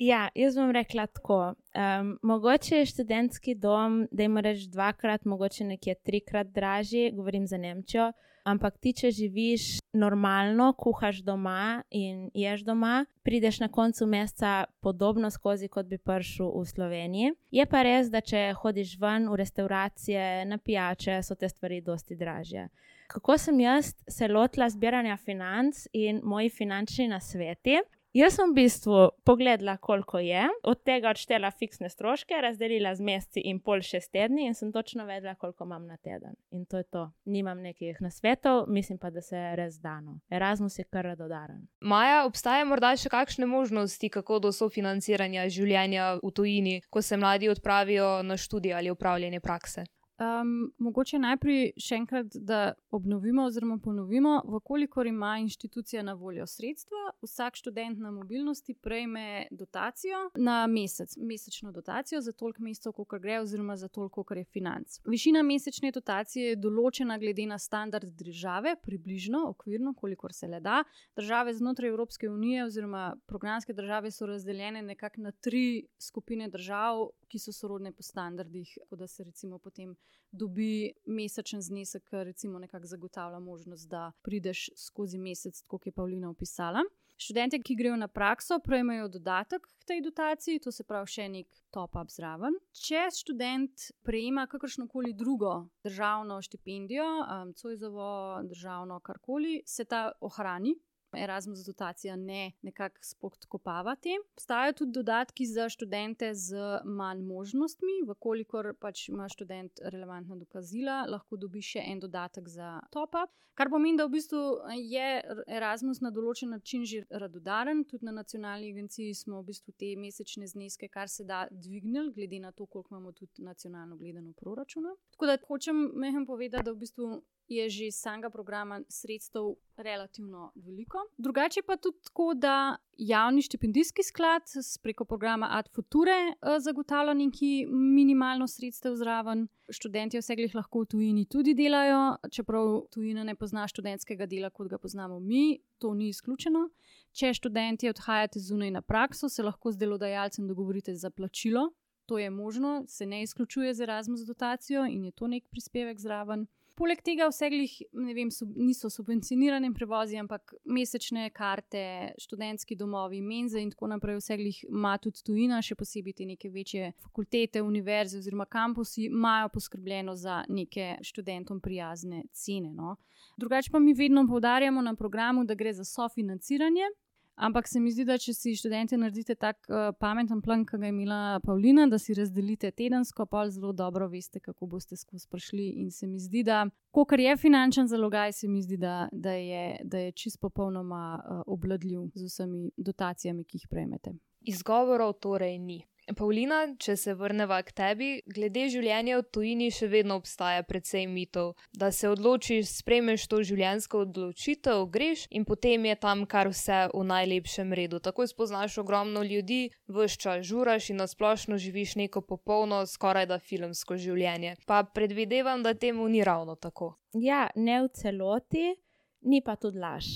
[0.02, 1.54] Ja, jaz bom rekla tako.
[1.78, 7.58] Um, mogoče je študentski dom, da ima reč dvakrat, mogoče nekje trikrat dražji, govorim za
[7.58, 8.12] Nemčijo.
[8.44, 15.30] Ampak ti, če živiš normalno, kuhaš doma in ješ doma, prideš na koncu meseca podobno
[15.30, 17.34] skozi, kot bi prišel v Sloveniji.
[17.54, 22.18] Je pa res, da če hodiš ven v restauracije, na pijače, so te stvari dosti
[22.18, 22.68] dražje.
[23.12, 27.82] Kako sem jaz se lotila zbiranja financ in moji finančni nasveti?
[28.12, 33.44] Jaz sem v bistvu pogledala, koliko je, od tega odštela fiksne stroške, razdelila z meseci
[33.48, 36.36] in pol šest tedni, in sem točno vedela, koliko imam na teden.
[36.52, 37.06] In to je to.
[37.26, 40.20] Nimam nekih nasvetov, mislim pa, da se je res dano.
[40.30, 41.64] Erasmus je kar radodaren.
[41.80, 47.48] Maja, obstaja morda še kakšne možnosti, kako do sofinanciranja življenja v tujini, ko se mladi
[47.50, 49.88] odpravijo na študij ali upravljanje prakse?
[50.22, 57.08] Um, mogoče najprej še enkrat, da obnovimo oziroma ponovimo, vkolikor ima inštitucija na voljo sredstva,
[57.26, 63.40] vsak študent na mobilnosti prejme dotacijo na mesec, mesečno dotacijo za toliko mesecev, koliko gre,
[63.42, 65.00] oziroma za toliko, kar je financ.
[65.10, 70.84] Višina mesečne dotacije je določena glede na standard države, približno, okvirno, kolikor se le da.
[71.18, 77.40] Države znotraj Evropske unije oziroma programske države so razdeljene nekako na tri skupine držav, ki
[77.40, 79.96] so sorodne po standardih, tako da se recimo potem
[80.32, 86.30] dobi mesečen znesek, ki recimo nekako zagotavlja možnost, da prideš skozi mesec, kot je Pavlina
[86.30, 86.84] opisala.
[87.22, 91.60] Študente, ki grejo na prakso, prejmejo dodatek k tej dotaciji, to se pravi še nek
[91.70, 92.56] top-up zraven.
[92.74, 100.74] Če študent prejema kakršno koli drugo državno štipendijo, um, Cojzovo, državno karkoli, se ta ohrani,
[101.18, 104.22] Erasmus dotacija ne nekako spodkopava tem.
[104.38, 111.38] Obstajajo tudi dodatki za študente z manj možnostmi, vkolikor pač ima študent relevantna dokazila, lahko
[111.38, 113.32] dobi še en dodatek za top-up.
[113.54, 114.40] Kar pomeni, da v bistvu
[114.80, 115.08] je
[115.52, 117.84] Erasmus na določen način že radodaren.
[117.86, 122.40] Tudi na nacionalni agenciji smo v bistvu te mesečne zneske, kar se da, dvignili, glede
[122.40, 124.96] na to, koliko imamo tudi nacionalno gledano proračuna.
[125.12, 127.10] Tako da hočem mehem povedati, da v bistvu
[127.56, 130.98] je že iz samega programa sredstev relativno veliko.
[131.18, 134.44] Drugače pa tudi tako, da javni štipendijski sklad
[134.82, 139.48] preko programa Ad Future eh, zagotavlja neki minimalno sredstev zraven.
[139.70, 144.68] Študenti vse glih lahko v tujini tudi delajo, čeprav tujina ne pozna študentskega dela, kot
[144.68, 146.70] ga poznamo mi, to ni izključeno.
[147.12, 151.72] Če študenti odhajate zunaj na prakso, se lahko z delodajalcem dogovorite za plačilo.
[152.06, 156.48] To je možno, se ne izključuje z Erasmus dotacijo in je to nek prispevek zraven.
[156.80, 161.84] Poleg tega, vse glih, ne vem, sub, niso subvencionirane prevozi, ampak mesečne karte,
[162.22, 166.50] študentski domovi, menze in tako naprej, vse glih ima tudi tujina, še posebej te neke
[166.50, 172.72] večje fakultete, univerze oziroma kampusi, imajo poskrbljeno za neke študentom prijazne cene.
[172.74, 172.96] No.
[173.38, 176.88] Drugače pa mi vedno poudarjamo na programu, da gre za sofinanciranje.
[177.36, 180.90] Ampak se mi zdi, da če si študenti naredite tak uh, pameten plan, kot ga
[180.90, 185.68] je imela Pavlina, da si razdelite tedensko, pa zelo dobro veste, kako boste skozi prišli.
[185.82, 189.34] In se mi zdi, da, ko kar je finančen zalogaj, se mi zdi, da, da,
[189.34, 194.14] je, da je čist popolnoma uh, obladljiv z vsemi dotacijami, ki jih prejmete.
[194.42, 195.82] Izgovorov torej ni.
[196.18, 201.54] Pavlina, če se vrnemo k tebi, glede življenja v tujini še vedno obstaja precej mitov.
[201.78, 207.04] Da se odločiš, spremeš to življenjsko odločitev, greš in potem je tam kar vse v
[207.06, 208.02] najlepšem redu.
[208.04, 214.00] Tako spoznaš ogromno ljudi, vse čas žuraš in nasplošno živiš neko popolno, skoraj da filmsko
[214.02, 214.58] življenje.
[214.66, 216.96] Pa predvidevam, da temu ni ravno tako.
[217.14, 218.74] Ja, ne v celoti,
[219.22, 220.10] ni pa tudi laž.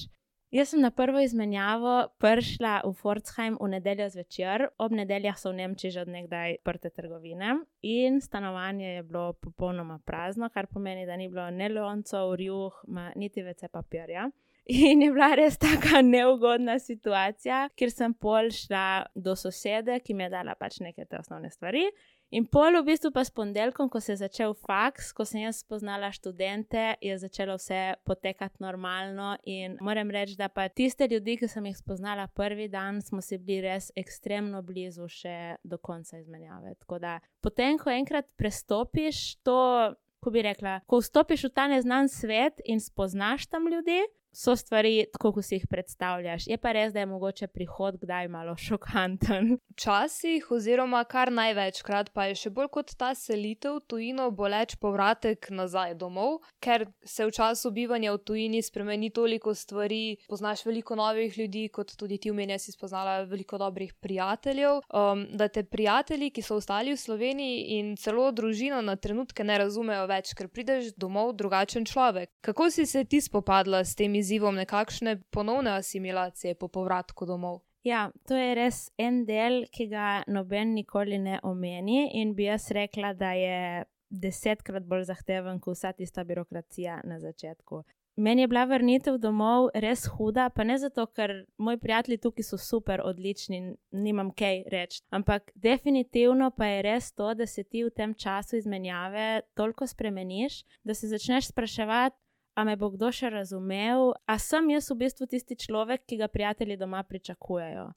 [0.52, 5.58] Jaz sem na prvo izmenjavo prišla v Fortsheim v nedeljo zvečer, ob nedeljah so v
[5.60, 11.28] Nemčiji že odnegdaj prte trgovine in stanovanje je bilo popolnoma prazno, kar pomeni, da ni
[11.30, 12.84] bilo ne loncev, rjuh,
[13.16, 14.30] niti več papirja.
[14.66, 20.26] In je bila res tako neugodna situacija, ker sem pol šla do sosede, ki mi
[20.26, 21.84] je dala pač neke te osnovne stvari.
[22.34, 25.62] In pol v bistvu pa s ponedeljkom, ko se je začel faks, ko sem jaz
[25.62, 29.36] spoznala študente, je začelo vse potekati normalno.
[29.46, 33.38] In moram reči, da pa tiste ljudi, ki sem jih spoznala prvi dan, smo si
[33.38, 36.76] bili res ekstremno blizu še do konca izmenjave.
[36.82, 39.94] Tako da potem, ko enkrat prestopiš to.
[40.26, 44.00] Ko bi rekla, ko vstopiš v ta neznan svet in spoznaš tam ljudi,
[44.36, 46.48] so stvari tako, kot si jih predstavljaš.
[46.48, 49.56] Je pa res, da je mogoče prihod kdaj malo šokanten.
[49.76, 55.96] Včasih, oziroma kar največkrat, pa je še bolj kot ta selitev tujino boleč povratek nazaj
[56.02, 61.68] domov, ker se v času bivanja v tujini spremeni toliko stvari, poznaš veliko novih ljudi,
[61.72, 64.82] kot tudi ti umenja, si spoznala veliko dobrih prijateljev.
[64.92, 69.58] Um, da te prijatelji, ki so ostali v Sloveniji in celo družina na trenutke ne
[69.64, 72.32] razumejo več, ker prideš domov drugačen človek.
[72.44, 74.25] Kako si se ti spopadla s temi?
[74.26, 77.62] Izzivom nekakšne ponovne asimilacije po povratku domov.
[77.86, 82.72] Ja, to je res en del, ki ga noben nikoli ne omeni, in bi jaz
[82.74, 87.84] rekla, da je desetkrat bolj zahteven kot vsa tista birokracija na začetku.
[88.18, 92.58] Meni je bila vrnitev domov res huda, pa ne zato, ker moji prijatelji tukaj so
[92.58, 95.02] super, odlični, nimam kaj reči.
[95.12, 100.64] Ampak definitivno pa je res to, da se ti v tem času izmenjave toliko spremeniš,
[100.84, 102.16] da se začneš spraševati,
[102.56, 106.32] a me bo kdo še razumel, a sem jaz v bistvu tisti človek, ki ga
[106.32, 107.90] prijatelji doma pričakujejo.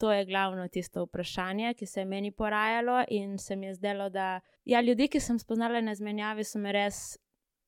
[0.00, 4.08] To je glavno tisto vprašanje, ki se je meni porajalo, in se mi je zdelo,
[4.10, 7.18] da ja, ljudi, ki sem spoznala na izmenjavi, so me res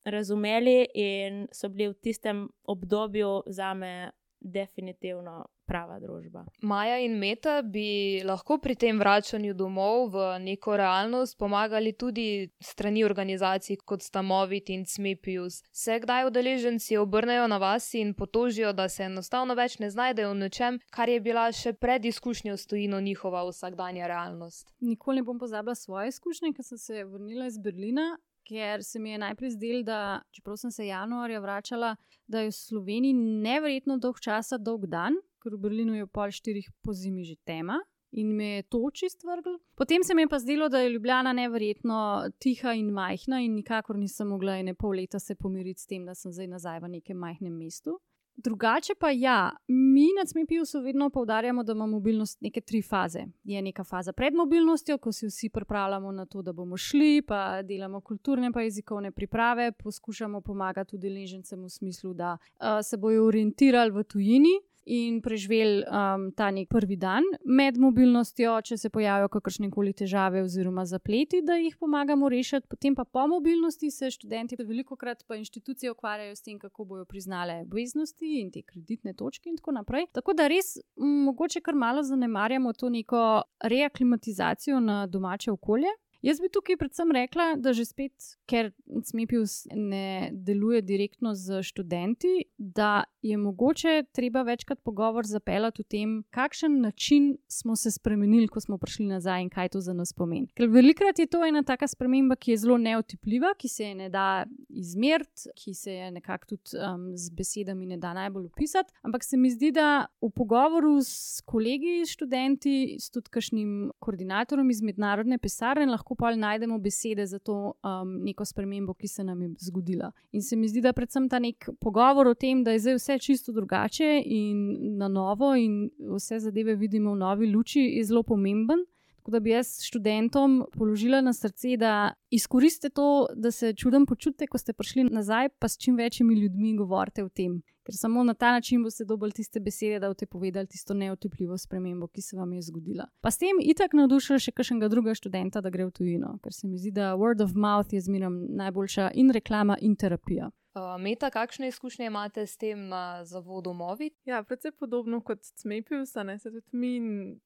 [0.04, 6.44] razumeli in so bili v tistem obdobju za me definitivno prava družba.
[6.60, 12.26] Maja in Meta bi lahko pri tem vračanju domov v neko realnost pomagali tudi
[12.60, 15.62] strani organizacij kot sta Movit in Smepius.
[15.72, 20.40] Se kdaj udeleženci obrnejo na vas in potožijo, da se enostavno več ne znajdejo v
[20.44, 24.68] nečem, kar je bila še pred izkušnjo stojino njihova vsakdanja realnost?
[24.80, 28.12] Nikoli ne bom pozabila svoje izkušnje, ker sem se vrnila iz Berlina
[28.48, 32.56] ker se mi je najprej zdelo, da čeprav sem se januarja vračala, da je v
[32.56, 37.36] Sloveniji neverjetno dolg časa, dolg dan, ker v Berlinu je pol štirih po zimi že
[37.44, 37.80] tema.
[38.12, 39.56] In me je to čist vrglo.
[39.74, 43.96] Potem se mi je pa zdelo, da je Ljubljana neverjetno tiha in majhna, in nikakor
[43.96, 47.16] nisem mogla ene pol leta se pomiriti s tem, da sem zdaj nazaj v nekem
[47.16, 47.96] majhnem mestu.
[48.36, 53.24] Drugače pa ja, mi na CMP-u vedno poudarjamo, da ima mobilnost neke tri faze.
[53.44, 57.62] Je neka faza pred mobilnostjo, ko se vsi pripravljamo na to, da bomo šli, pa
[57.62, 63.90] delamo kulturne in jezikovne priprave, poskušamo pomagati udeležencem v smislu, da uh, se bojo orientirali
[63.90, 69.70] v tujini in preživeli um, ta nek prvi dan med mobilnostjo, če se pojavijo kakršne
[69.70, 72.66] koli težave oziroma zapleti, da jih pomagamo rešiti.
[72.70, 77.04] Potem pa po mobilnosti se študenti, veliko krat pa inštitucije ukvarjajo s tem, kako bojo
[77.04, 80.06] priznale obveznosti in te kreditne točke in tako naprej.
[80.12, 85.92] Tako da res mogoče kar malo zanemarjamo to neko reaklimatizacijo na domače okolje.
[86.22, 88.12] Jaz bi tukaj predvsem rekla, da že spet,
[88.46, 88.70] ker
[89.04, 96.12] Smepius ne deluje direktno z študenti, da je mogoče treba večkrat pogovor zapeljati o tem,
[96.30, 100.46] kakšen način smo se spremenili, ko smo prišli nazaj in kaj to za nas pomeni.
[100.54, 104.08] Ker velikrat je to ena taka sprememba, ki je zelo neotipljiva, ki se je ne
[104.08, 108.94] da izmeriti, ki se je nekako tudi um, z besedami ne da najbolj opisati.
[109.02, 114.82] Ampak se mi zdi, da v pogovoru s kolegi, študenti, s tudi kakšnim koordinatorjem iz
[114.82, 119.42] mednarodne pisarne lahko lahko pa najdemo besede za to um, neko spremembo, ki se nam
[119.42, 120.12] je zgodila.
[120.32, 123.18] In se mi zdi, da predvsem ta nek pogovor o tem, da je zdaj vse
[123.18, 128.84] čisto drugače in na novo, in vse zadeve vidimo v novi luči, je zelo pomemben.
[129.22, 134.48] Tako da bi jaz študentom položila na srce, da izkoristite to, da se čudem počutite,
[134.50, 137.60] ko ste prišli nazaj, pa s čim večjimi ljudmi govorite o tem.
[137.86, 142.06] Ker samo na ta način boste dobili tiste besede, da boste povedali tisto neotipljivo spremembo,
[142.06, 143.06] ki se vam je zgodila.
[143.20, 146.66] Pa s tem itak navdušili še kakšnega drugega študenta, da gre v tujino, ker se
[146.66, 150.50] mi zdi, da word of mouth je zmeraj najboljša in reklama in terapija.
[150.74, 154.14] Uh, Meta, kakšne izkušnje imate s tem na zavodu Movit?
[154.24, 157.00] Ja, predvsem podobno kot Smepius, ne se tudi mi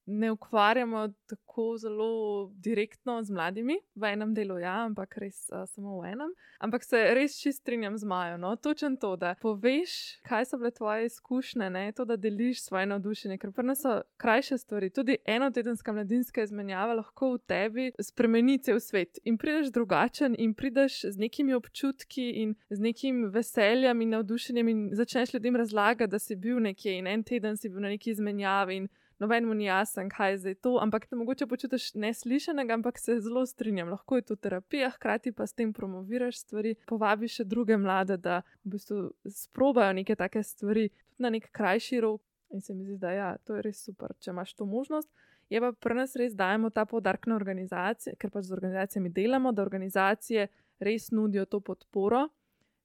[0.07, 5.99] ne ukvarjamo tako zelo direktno z mladimi, v enem delu ja, ampak res uh, samo
[6.01, 6.31] v enem.
[6.63, 8.39] Ampak se res čist strinjam z Majo.
[8.39, 8.55] No?
[8.57, 11.93] Točen to, da poveš, kaj so bile tvoje izkušnje, ne?
[11.93, 14.91] to, da deliš svoje navdušenje, ker prvo so krajše stvari.
[14.91, 21.03] Tudi enotedenska mladinska izmenjava lahko v tebi spremeni cel svet in prideš drugačen in prideš
[21.11, 26.19] z nekimi občutki in z nekimi nekim veseljem in navdušenjem in začneš ljudem razlagati, da
[26.19, 30.03] si bil nekje in en teden si bil na neki izmenjavi in nobenemu ni jasno,
[30.17, 30.79] kaj je zdaj to.
[30.83, 33.89] Ampak te mogoče počutiš neslišenega, ampak se zelo strinjam.
[33.89, 38.43] Lahko je to terapija, hkrati pa s tem promoviraš stvari, povabiš še druge mlade, da
[38.65, 42.23] v bistvu sprobajo neke take stvari tudi na nek krajši rok.
[42.51, 45.09] In se mi zdi, da ja, to je res super, če imaš to možnost.
[45.51, 49.53] Je pa pri nas res dajemo ta podarek na organizacije, ker pač z organizacijami delamo,
[49.53, 50.47] da organizacije
[50.79, 52.29] res nudijo to podporo.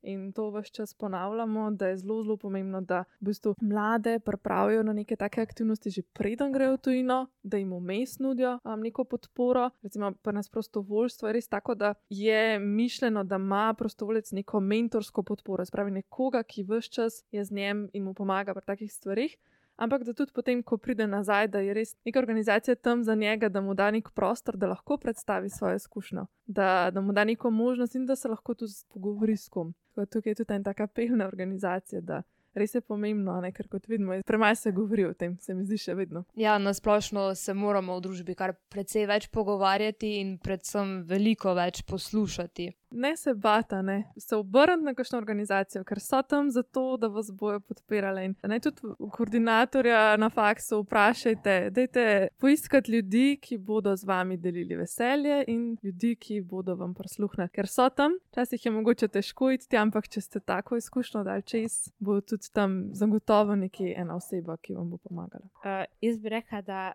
[0.02, 4.84] In to vse čas ponavljamo, da je zelo, zelo pomembno, da v bistvu mlade pripravijo
[4.84, 9.04] na neke take aktivnosti, že preden grejo v tujino, da jim vmes nudijo um, neko
[9.04, 9.70] podporo.
[9.82, 15.24] Recimo, pri nas prostovoljstvo je res tako, da je mišljeno, da ima prostovoljec neko mentorsko
[15.24, 19.38] podporo, spravi nekoga, ki vse čas je z njim in mu pomaga pri takih stvarih
[19.82, 23.50] ampak da tudi potem, ko pride nazaj, da je res neka organizacija tam za njega,
[23.50, 27.50] da mu da nek prostor, da lahko predstavi svojo izkušnjo, da, da mu da neko
[27.50, 29.74] možnost in da se lahko tudi pogovori s kom.
[29.96, 32.22] Tukaj je tudi ena taka pelna organizacija, da
[32.54, 33.52] res je pomembno, ne?
[33.56, 36.24] ker kot vidimo, premaj se govori o tem, se mi zdi še vedno.
[36.36, 42.70] Ja, nasplošno se moramo v družbi kar precej več pogovarjati in predvsem veliko več poslušati
[42.92, 44.12] ne se bata, ne.
[44.18, 48.26] se obrniti na kakšno organizacijo, ker so tam zato, da vas bojo podpirali.
[48.26, 54.76] In naj tudi koordinatorja na faksu vprašajte, dajte poiskati ljudi, ki bodo z vami delili
[54.76, 57.50] veselje in ljudi, ki bodo vam prisluhnili.
[57.50, 61.92] Ker so tam, včasih je mogoče težko iti, ampak če ste tako izkušnjo dal čez,
[62.00, 65.48] bo tudi tam zagotovo neki ena oseba, ki vam bo pomagala.
[65.64, 66.92] Uh, jaz bi rekla, da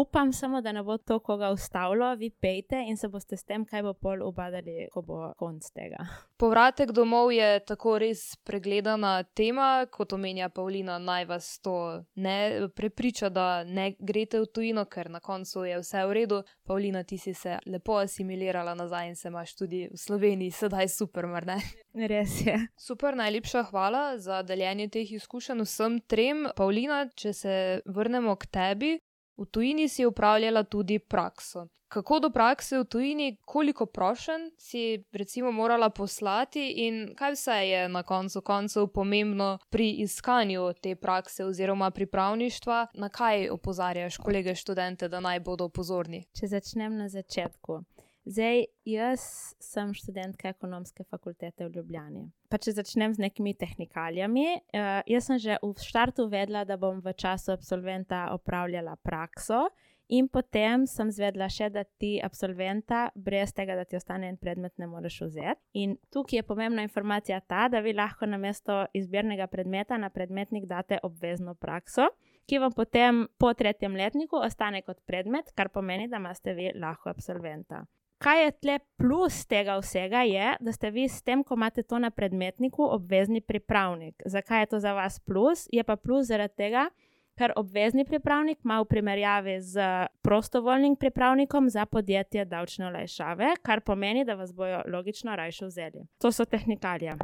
[0.00, 3.64] upam samo, da ne bo to koga ustavilo, vi pejte in se boste s tem,
[3.64, 6.06] kaj bo pol ubadali, ko bo konc tega.
[6.40, 11.76] Povratek domov je tako res pregledana tema, kot omenja Pavlina, naj vas to
[12.14, 16.42] ne prepriča, da ne greste v tujino, ker na koncu je vse v redu.
[16.66, 21.26] Pavlina, ti si se lepo asimilirala nazaj in se imaš tudi v Sloveniji, sedaj super,
[21.26, 21.60] mar ne?
[21.94, 22.58] Res je.
[22.80, 26.46] Super, najlepša hvala za deljenje teh izkušenj vsem trem.
[26.56, 28.92] Pavlina, če se vrnemo k tebi,
[29.36, 31.66] v tujini si upravljala tudi prakso.
[31.88, 37.88] Kako do prakse v tujini, koliko prošen si recimo morala poslati in kaj vse je
[37.88, 45.08] na koncu koncev pomembno pri iskanju te prakse oziroma pripravništva, na kaj opozarjaš kolege študente,
[45.08, 46.24] da naj bodo pozorni?
[46.32, 47.84] Če začnem na začetku.
[48.24, 49.20] Zdaj, jaz
[49.60, 52.22] sem študentka ekonomske fakultete v Ljubljani.
[52.48, 57.02] Pa če začnem z nekimi tehnikalijami, uh, jaz sem že v startu vedela, da bom
[57.04, 59.66] v času absolventa opravljala prakso,
[60.08, 64.72] in potem sem zvedla še, da ti absolventa, brez tega, da ti ostane en predmet,
[64.80, 65.60] ne moreš vzeti.
[65.84, 70.64] In tukaj je pomembna informacija ta, da vi lahko na mesto izbirnega predmeta na predmetnik
[70.64, 72.08] date obvezno prakso.
[72.48, 77.12] Ki vam potem po tretjem letniku ostane kot predmet, kar pomeni, da imate vi lahko
[77.12, 77.84] absolventa
[78.24, 81.98] kaj je tle plus tega vsega, je, da ste vi s tem, ko imate to
[81.98, 84.22] na predmetniku, obvezni pripravnik.
[84.24, 85.68] Zakaj je to za vas plus?
[85.72, 86.88] Je pa plus zaradi tega,
[87.36, 94.24] ker obvezni pripravnik ima v primerjavi z prostovoljnim pripravnikom za podjetje davčne olajšave, kar pomeni,
[94.24, 96.06] da vas bojo logično rajše vzeli.
[96.18, 97.18] To so tehnikalije.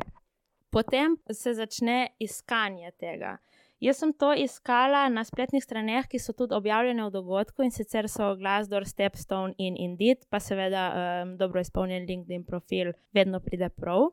[0.70, 3.38] Potem se začne iskanje tega.
[3.80, 8.10] Jaz sem to iskala na spletnih straneh, ki so tudi objavljene v dogodku in sicer
[8.12, 14.10] so Glassdoor, Stepstone in Indeed, pa seveda um, dobro izpolnjen LinkedIn profil, vedno pride prav.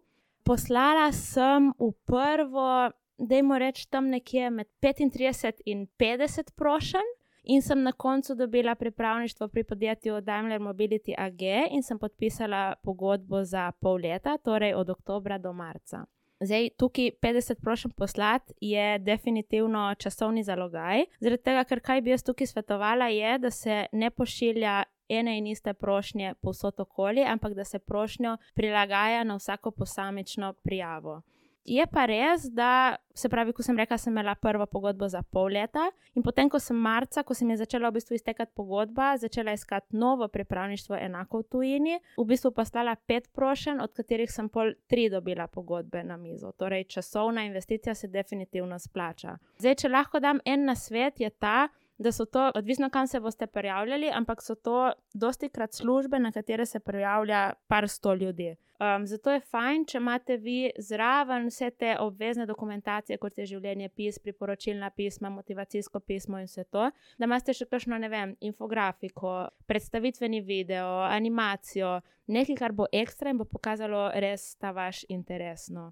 [0.48, 7.16] Poslala sem v prvo, dajmo reči, tam nekje med 35 in 50 prošen.
[7.48, 11.42] In sem na koncu dobila pripravništvo pri podjetju Daimler Mobility AG
[11.72, 16.04] in sem podpisala pogodbo za pol leta, torej od oktobra do marca.
[16.40, 21.06] Zdaj, tukaj 50 prošen poslati je definitivno časovni zalogaj.
[21.20, 25.48] Zaradi tega, ker kaj bi jaz tukaj svetovala, je, da se ne pošilja ene in
[25.48, 31.22] iste prošnje povsod okoli, ampak da se prošnjo prilagaja na vsako posamično prijavo.
[31.68, 35.52] Je pa res, da se pravi, ko sem rekla, sem imela prvo pogodbo za pol
[35.52, 39.10] leta, in potem, ko sem marca, ko se mi je začela v bistvu iztekati pogodba,
[39.20, 44.48] začela iskati novo pripravništvo, enako v tujini, v bistvu poslala pet prošen, od katerih sem
[44.50, 46.54] pol tri dobila pogodbe na mizo.
[46.56, 49.36] Torej, časovna investicija se definitivno splača.
[49.60, 51.68] Zdaj, če lahko dam en na svet, je ta.
[51.98, 56.32] Da so to, odvisno kam se boste prijavljali, ampak so to dosti krat službe, na
[56.32, 58.56] katere se prijavlja par sto ljudi.
[58.80, 63.90] Um, zato je fajn, če imate vi zraven vse te obvezne dokumentacije, kot je življenje
[63.90, 66.84] pis, priporočilna pisma, motivacijsko pismo in vse to,
[67.18, 71.96] da imate še kakšno, ne vem, infografiko, predstavitveni video, animacijo,
[72.30, 75.72] nekaj, kar bo ekstra in bo pokazalo res ta vaš interes.
[75.74, 75.90] No.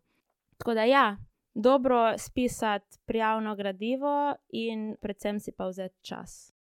[0.61, 1.07] Tako da ja.
[1.55, 6.55] Dobro spisati prijavno gradivo, in predvsem si pa vzeti čas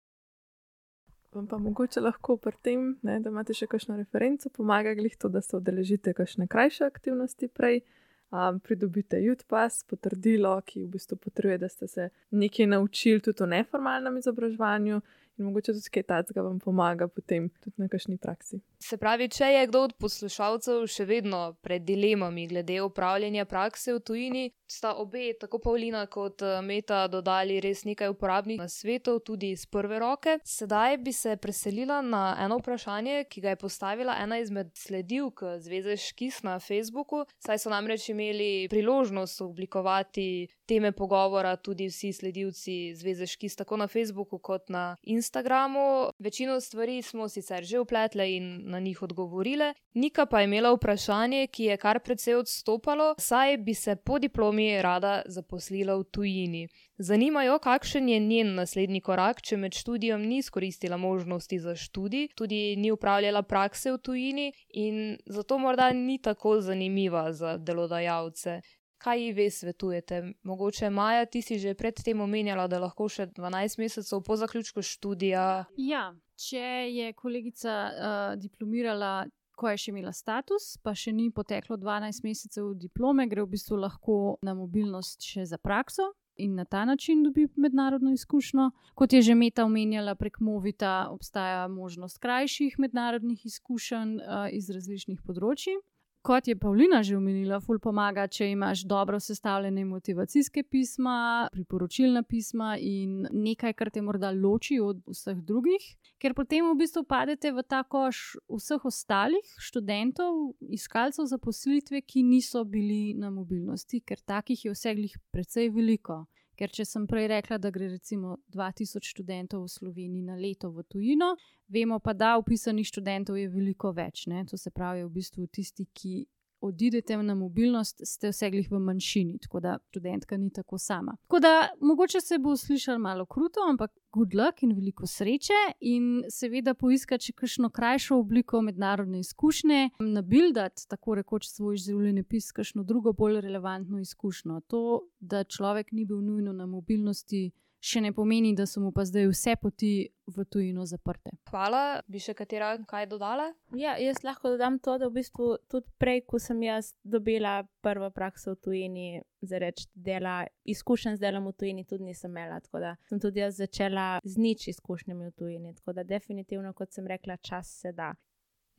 [1.32, 5.30] vam pa mogoče lahko pri tem, ne, da imate še kakšno referenco, pomaga glih to,
[5.30, 7.82] da se odeležite kakšne krajše aktivnosti prej.
[8.30, 13.49] Um, pridobite jutpas, potrdilo, ki v bistvu potrebuje, da ste se nekaj naučili tudi o
[13.51, 15.01] neformalnem izobraževanju,
[15.45, 18.61] mogoče tudi kaj takega vam pomaga potem tudi na kakšni praksi.
[18.82, 24.01] Se pravi, če je kdo od poslušalcev še vedno pred dilemami glede upravljanja prakse v
[24.01, 29.66] tujini, sta obe, tako Pavlina kot eh, Meta, dodali res nekaj uporabnih nasvetov, tudi iz
[29.66, 30.38] prve roke.
[30.45, 35.97] Sedaj bi se preselila na eno vprašanje, ki ga je postavila ena izmed sledilk Zveze
[35.97, 43.26] Škis na Facebooku, saj so namreč imeli priložnost oblikovati teme pogovora tudi vsi sledilci Zveze
[43.26, 46.10] Škis, tako na Facebooku kot na Instagramu.
[46.18, 49.74] Večino stvari smo sicer že upletle in na njih odgovorile.
[49.94, 54.82] Nika pa je imela vprašanje, ki je kar precej odstopalo, saj bi se po diplomi
[54.82, 56.68] rada zaposlila v tujini.
[56.98, 62.76] Zanimajo, kakšen je njen naslednji korak, če med študijem ni izkoristila možnosti za študij, tudi
[62.76, 68.60] ni upravljala prakse v tujini in zato morda ni tako zanimiva za delodajalce.
[69.01, 70.32] Kaj ji ve svetujete?
[70.42, 75.44] Mogoče Maja, ti si že predtem omenjala, da lahko še 12 mesecev po zaključku študija.
[75.80, 79.24] Ja, če je kolegica uh, diplomirala,
[79.57, 83.80] ko je še imela status, pa še ni poteklo 12 mesecev diplome, gre v bistvu
[83.80, 86.12] lahko na mobilnost še za prakso.
[86.40, 88.70] In na ta način dobi mednarodno izkušnjo.
[88.96, 95.24] Kot je že Meta omenjala, prek Movita obstaja možnost krajših mednarodnih izkušenj uh, iz različnih
[95.24, 95.80] področji.
[96.22, 102.74] Kot je Pavlina že omenila, ful pomaga, če imaš dobro sestavljene motivacijske pisma, priporočilna pisma
[102.78, 105.86] in nekaj, kar te morda loči od vseh drugih,
[106.20, 112.64] ker potem v bistvu padete v ta koš vseh ostalih študentov, iskalcev zaposlitve, ki niso
[112.64, 116.24] bili na mobilnosti, ker takih je vseh precej veliko.
[116.61, 120.84] Ker če sem prej rekla, da gre recimo 2000 študentov v Sloveniji na leto v
[120.84, 121.30] tujino,
[121.72, 124.26] vemo pa, da upisanih študentov je veliko več.
[124.28, 124.44] Ne?
[124.50, 126.26] To se pravi, v bistvu tisti, ki
[126.61, 131.16] odidete na mobilnost, ste vseh v manjšini, tako da študentka ni tako sama.
[131.22, 136.24] Tako da mogoče se bo slišal malo kruto, ampak good luck in veliko sreče, in
[136.28, 142.84] seveda poiskati še kakšno krajšo obliko mednarodne izkušnje, nabildati tako rekoč svoj življenje pis, kakšno
[142.84, 144.61] drugo bolj relevantno izkušnjo.
[144.68, 144.82] To,
[145.20, 147.50] da človek ni bil nujno na mobilnosti
[147.80, 149.92] še ne pomeni, da so mu pa zdaj vse poti
[150.30, 151.32] v tujino zaprte.
[151.50, 153.48] Hvala, bi še katera kaj dodala?
[153.76, 158.10] Ja, jaz lahko dodam to, da v bistvu tudi prej, ko sem jaz dobila prvo
[158.14, 159.08] prakso v tujini,
[159.40, 162.60] za reči dela, izkušen z delom v tujini, tudi nisem imela.
[162.60, 165.74] Tako da sem tudi jaz začela z nič izkušnjami v tujini.
[165.80, 168.12] Tako da definitivno, kot sem rekla, čas se da.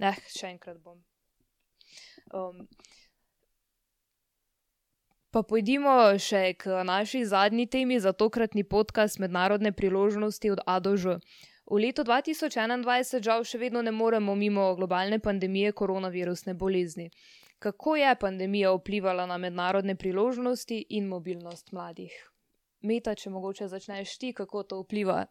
[0.02, 1.02] Eh, še enkrat bom.
[2.34, 2.68] Um,
[5.32, 10.98] Pa pojdimo še k naši zadnji temi za tokratni podcast Mednarodne priložnosti od A do
[11.00, 11.22] Ž.
[11.72, 17.08] V letu 2021 žal še vedno ne moremo mimo globalne pandemije koronavirusne bolezni.
[17.64, 22.12] Kako je pandemija vplivala na mednarodne priložnosti in mobilnost mladih?
[22.84, 25.22] Meta, če mogoče začneš ti, kako to vpliva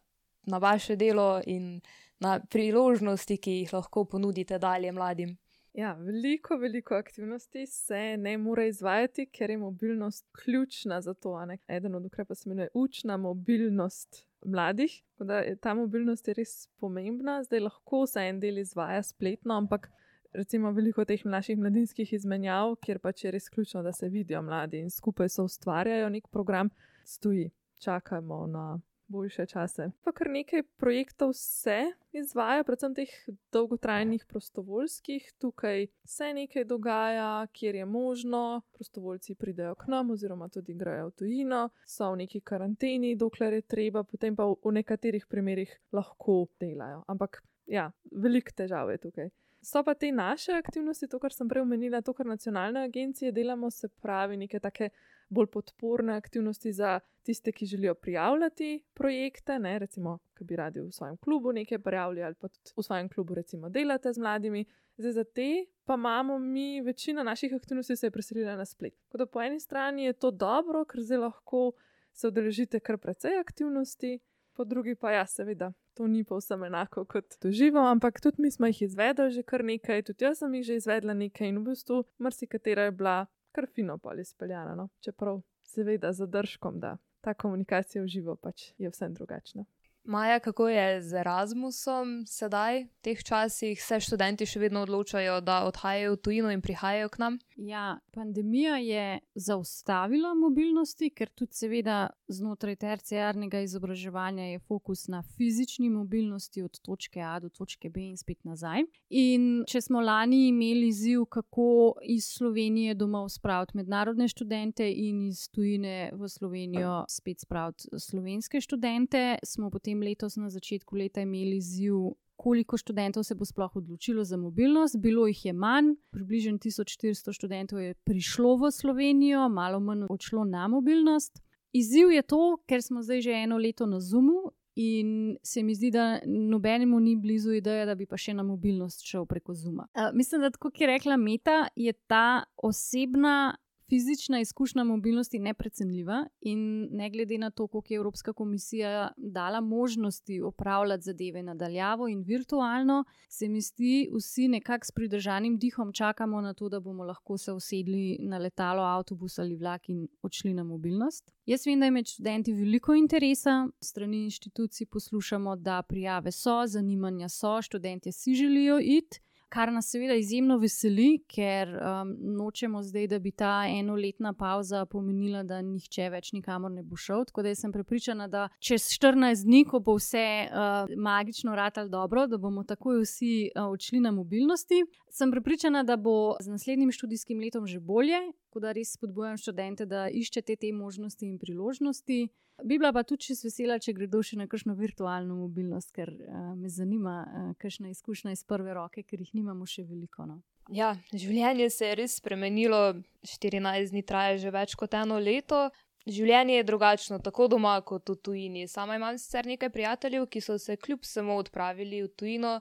[0.49, 1.77] na vaše delo in
[2.17, 5.37] na priložnosti, ki jih lahko ponudite dalje mladim.
[5.73, 11.37] Ja, veliko, veliko aktivnosti se ne more izvajati, ker je mobilnost ključna za to.
[11.67, 15.03] Eden od ukrepov se imenuje učna mobilnost mladih.
[15.45, 19.87] Je, ta mobilnost je res pomembna, zdaj lahko se en del izvaja spletno, ampak
[20.33, 24.79] recimo veliko teh naših mladinskih izmenjav, kjer pač je res ključno, da se vidijo mladi
[24.83, 26.69] in skupaj so ustvarjajo nek program,
[27.05, 27.51] stoji.
[27.79, 28.79] Čakamo na
[29.11, 29.89] boljše čase.
[30.03, 31.77] Pa kar nekaj projektov se
[32.15, 33.11] izvaja, predvsem teh
[33.51, 35.31] dolgotrajnih prostovoljskih.
[35.39, 41.15] Tukaj se nekaj dogaja, kjer je možno, prostovoljci pridejo k nam, oziroma tudi grejo v
[41.19, 47.03] tujino, so v neki karanteni, dokler je treba, potem pa v nekaterih primerjih lahko delajo.
[47.07, 49.31] Ampak ja, veliko težav je tukaj.
[49.61, 53.69] So pa te naše aktivnosti, to, kar sem prej omenila, to, kar nacionalne agencije delamo,
[53.69, 54.89] se pravi, neke take
[55.31, 60.91] bolj podporne aktivnosti za tiste, ki želijo prijavljati projekte, ne, recimo, ki bi radi v
[60.91, 64.65] svojem klubu nekaj prijavili ali pa tudi v svojem klubu, recimo, delate z mladimi.
[64.97, 68.93] Zdaj, za te pa imamo mi, večina naših aktivnosti se je preselila na splet.
[69.07, 71.71] Tako da po eni strani je to dobro, ker zdaj lahko
[72.13, 74.19] se odeležite kar precej aktivnosti,
[74.53, 75.71] po drugi pa ja, seveda.
[75.93, 80.03] To ni povsem enako kot doživo, ampak tudi mi smo jih izvedli že kar nekaj,
[80.03, 83.97] tudi jaz sem jih že izvedla nekaj in v bistvu marsikatera je bila kar fino
[83.97, 84.89] pa ali speljano, no?
[84.99, 89.65] čeprav seveda zadržkom, da ta komunikacija v živo pač je vsem drugačna.
[90.03, 95.61] Maja, kako je z Erasmusom sedaj, v teh časih, se študenti še vedno odločajo, da
[95.69, 97.37] odhajajo v tujino in prihajajo k nam?
[97.61, 105.91] Ja, pandemija je zaustavila mobilnosti, ker tudi, seveda, znotraj terciarnega izobraževanja je fokus na fizični
[105.93, 108.87] mobilnosti od točke A do točke B in spet nazaj.
[109.13, 115.45] In če smo lani imeli ziv, kako iz Slovenije domov spraviti mednarodne študente in iz
[115.53, 121.61] tujine v Slovenijo spet spraviti slovenske študente, smo potem potem letos na začetku leta imeli
[121.61, 124.97] ziv, koliko študentov se bo sploh odločilo za mobilnost.
[124.97, 130.67] Bilo jih je manj, približno 1400 študentov je prišlo v Slovenijo, malo manj odšlo na
[130.67, 131.41] mobilnost.
[131.73, 134.51] Izziv je to, ker smo zdaj že eno leto na Zumu.
[134.75, 139.03] In se mi zdi, da nobenemu ni blizu ideja, da bi pa še na mobilnost
[139.03, 139.89] šel preko Zuma.
[139.91, 143.57] Uh, mislim, da tako, kot je rekla Meta, je ta osebna
[143.91, 150.41] fizična izkušnja mobilnosti neprecenljiva in ne glede na to, koliko je Evropska komisija dala možnosti
[150.41, 156.53] opravljati zadeve nadaljavo in virtualno, se mi zdi, vsi nekako s pridržanim dihom čakamo na
[156.53, 161.33] to, da bomo lahko se usedli na letalo, avtobus ali vlak in odšli na mobilnost.
[161.45, 167.29] Jaz vem, da je med študenti veliko interesa, strani inštitucij poslušamo, da prijave so, zanimanja
[167.29, 169.19] so, študenti si želijo iti
[169.51, 175.43] kar nas seveda izjemno veseli, ker um, nočemo zdaj, da bi ta enoletna pauza pomenila,
[175.43, 177.25] da nihče več nikamor ne bo šel.
[177.27, 182.27] Tako da sem prepričana, da čez 14 dni, ko bo vse uh, magično ratalo dobro,
[182.31, 184.85] da bomo takoj vsi uh, odšli na mobilnosti.
[185.11, 188.21] Sem prepričana, da bo z naslednjim študijskim letom že bolje,
[188.51, 192.25] tako da res spodbujam študente, da iščete te možnosti in priložnosti.
[192.67, 196.51] Bi bila pa tudi čisto vesela, če gredo še na kakšno virtualno mobilnost, ker uh,
[196.59, 200.27] me zanima, uh, kakšna izkušnja iz prve roke, ker jih nimamo še veliko.
[200.27, 200.41] No.
[200.67, 205.69] Ja, življenje se je res spremenilo, 14 dni traja že več kot eno leto.
[206.11, 208.67] Življenje je drugačno, tako doma kot v tujini.
[208.67, 212.57] Sama imam sicer nekaj prijateljev, ki so se kljub samo odpravili v tujino.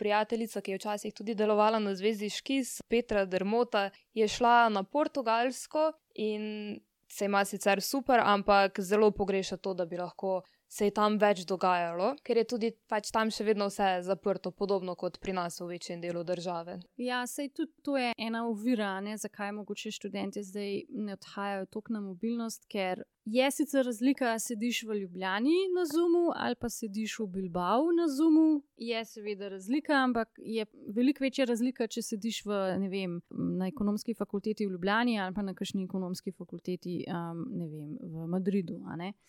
[0.00, 5.92] Prijateljica, ki je včasih tudi delovala na zvezdi Škis, Petra Dermota, je šla na Portugalsko
[6.14, 6.80] in
[7.10, 10.40] se ima sicer super, ampak zelo pogreša to, da bi lahko
[10.70, 14.94] se je tam več dogajalo, ker je tudi pač tam še vedno vse zaprto, podobno
[14.98, 16.78] kot pri nas v večjem delu države.
[17.02, 21.96] Ja, sej tudi to je ena ovira, ne, zakaj mogoče študenti zdaj ne odhajajo toliko
[21.96, 27.18] na mobilnost, ker je sicer razlika, ali sediš v Ljubljani na Zumu ali pa sediš
[27.18, 28.62] v Bilbao na Zumu.
[28.76, 32.60] Je seveda razlika, ampak je veliko večja razlika, če sediš v,
[32.90, 38.26] vem, na ekonomski fakulteti v Ljubljani ali pa na kakšni ekonomski fakulteti um, vem, v
[38.26, 38.80] Madridu.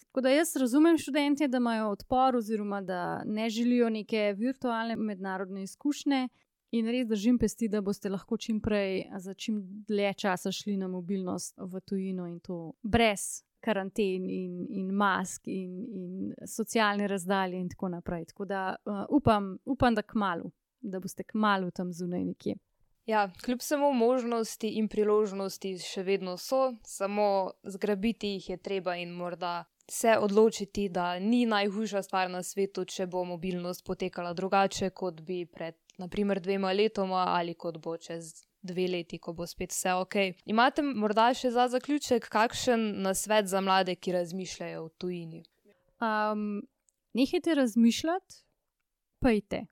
[0.08, 5.64] Tako da jaz razumem študente da imajo odpor, oziroma da ne želijo neke virtualne mednarodne
[5.64, 6.28] izkušnje.
[6.72, 10.88] In res držim pesti, da boste lahko čim prej, za čim dlje časa šli na
[10.88, 17.70] mobilnost v tujino in to brez karanten in, in mask in, in socialne razdalje in
[17.70, 18.26] tako naprej.
[18.34, 20.52] Tako da uh, upam, upam, da kmalo,
[20.82, 22.56] da boste kmalo tam zunaj nekje.
[23.06, 29.10] Ja, kljub samo možnosti in priložnosti še vedno so, samo zgrabiti jih je treba in
[29.12, 35.22] morda se odločiti, da ni najhujša stvar na svetu, če bo mobilnost potekala drugače, kot
[35.22, 38.32] bi pred, naprimer, dvema letoma ali kot bo čez
[38.62, 40.16] dve leti, ko bo spet vse ok.
[40.46, 45.44] Imate morda še za zaključek kakšen nasvet za mlade, ki razmišljajo v tujini?
[46.02, 46.62] Um,
[47.18, 48.42] nehajte razmišljati,
[49.22, 49.66] pejte.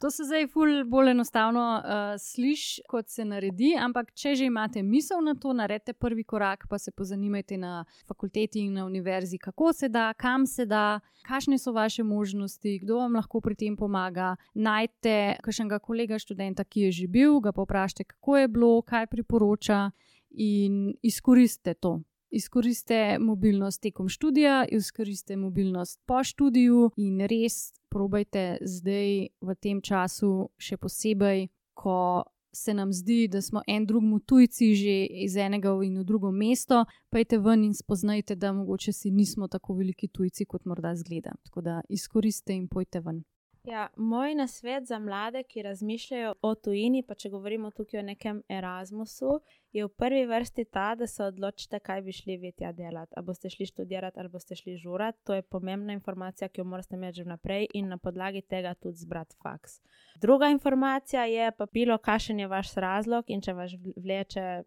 [0.00, 4.82] To se zdaj ful bolj enostavno uh, sliši, kot se naredi, ampak če že imate
[4.84, 9.72] misel na to, naredite prvi korak, pa se pozanimajte na fakulteti in na univerzi, kako
[9.72, 14.34] se da, kam se da, kakšne so vaše možnosti, kdo vam lahko pri tem pomaga.
[14.54, 19.90] Najte kakšnega kolega študenta, ki je že bil, ga poprašajte, kako je bilo, kaj priporoča
[20.30, 29.28] in izkoristite to izkoriste mobilnost tekom študija, izkoriste mobilnost po študiju in res probajte zdaj
[29.40, 32.24] v tem času, še posebej, ko
[32.56, 36.84] se nam zdi, da smo en drugemu tujci že iz enega in v drugo mesto,
[37.10, 41.36] pejte ven in spoznajte, da mogoče si nismo tako veliki tujci, kot morda zgleda.
[41.44, 43.24] Tako da izkoriste in pojte ven.
[43.66, 48.38] Ja, moj nasvet za mlade, ki razmišljajo o tujini, pa če govorimo tukaj o nekem
[48.48, 49.40] Erasmusu,
[49.74, 53.12] je v prvi vrsti ta, da se odločite, kaj bi šli vi tja delati.
[53.16, 55.18] Ali boste šli študirati ali boste šli žurati.
[55.26, 59.02] To je pomembna informacija, ki jo morate imeti že vnaprej in na podlagi tega tudi
[59.02, 59.80] zbrati faks.
[60.22, 64.62] Druga informacija je pa bilo, kakšen je vaš razlog in če vas vleče.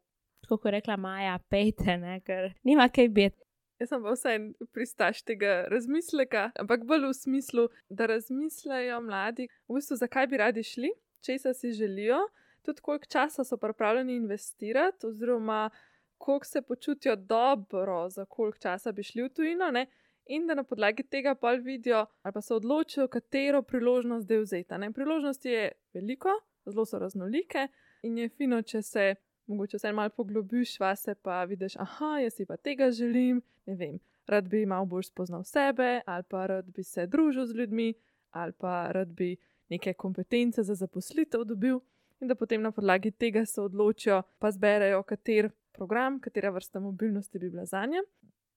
[0.50, 3.49] Kot je rekla Maja, pejte, ne, ker nima kaj biti.
[3.80, 4.40] Jaz sem pa vsaj
[4.76, 10.64] pristaš tega razmisleka, ampak bolj v smislu, da razmislejo mladi, v bistvu, zakaj bi radi
[10.68, 10.90] šli,
[11.24, 12.20] če se si želijo,
[12.68, 15.70] tudi koliko časa so pripravljeni investirati, oziroma
[16.18, 19.72] koliko se počutijo dobro, za koliko časa bi šli v tujino.
[19.72, 19.86] Ne?
[20.26, 24.92] In da na podlagi tega pa vidijo, ali pa se odločijo, katero priložnost zdaj vzeti.
[24.94, 27.68] Priložnosti je veliko, zelo so raznolike
[28.04, 29.16] in je fino, če se
[29.50, 34.00] mogoče vse malo poglobiš vase, pa vidiš, ah, jaz si pa tega želim, ne vem,
[34.28, 37.94] rad bi malo bolj spoznal sebe, ali pa rad bi se družil z ljudmi,
[38.32, 39.36] ali pa rad bi
[39.70, 41.80] neke kompetence za zaposlitev dobil.
[42.20, 47.40] In da potem na podlagi tega se odločijo, pa zberejo, kater program, katera vrsta mobilnosti
[47.40, 48.02] bi bila za nje.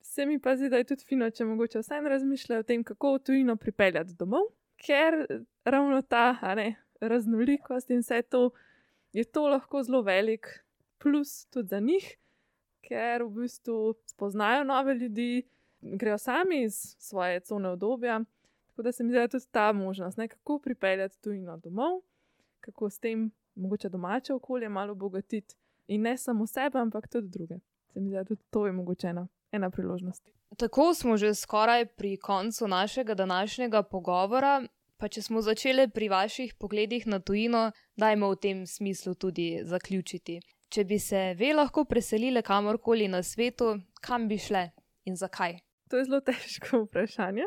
[0.03, 3.18] Se mi pa zdi, da je tudi fino, če mogoče vsaj razmišljajo o tem, kako
[3.18, 5.14] tujino pripeljati domov, ker
[5.64, 8.51] ravno ta ne, raznolikost in vse to
[9.12, 10.49] je to lahko zelo velik
[11.03, 12.16] plus tudi za njih,
[12.80, 15.42] ker v bistvu spoznajo nove ljudi,
[15.80, 18.20] grejo sami iz svoje cone obdobja.
[18.70, 22.00] Tako da se mi zdi tudi ta možnost, ne, kako pripeljati tujino domov,
[22.61, 25.55] kako s tem mogoče domače okolje malo obogatiti
[25.86, 27.55] in ne samo sebe, ampak tudi druge.
[27.92, 30.30] Se mi zdi, da tudi to je mogoče ena, ena priložnost.
[30.57, 34.62] Tako smo že skoraj pri koncu našega današnjega pogovora.
[34.96, 40.40] Pa če smo začeli pri vaših pogledih na tujino, dajmo v tem smislu tudi zaključiti.
[40.73, 44.70] Če bi se ve lahko preselile kamorkoli na svetu, kam bi šle
[45.05, 45.59] in zakaj?
[45.93, 47.45] To je zelo težko vprašanje.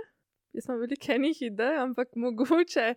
[0.53, 2.91] Jaz sem veliko enih idej, ampak mogoče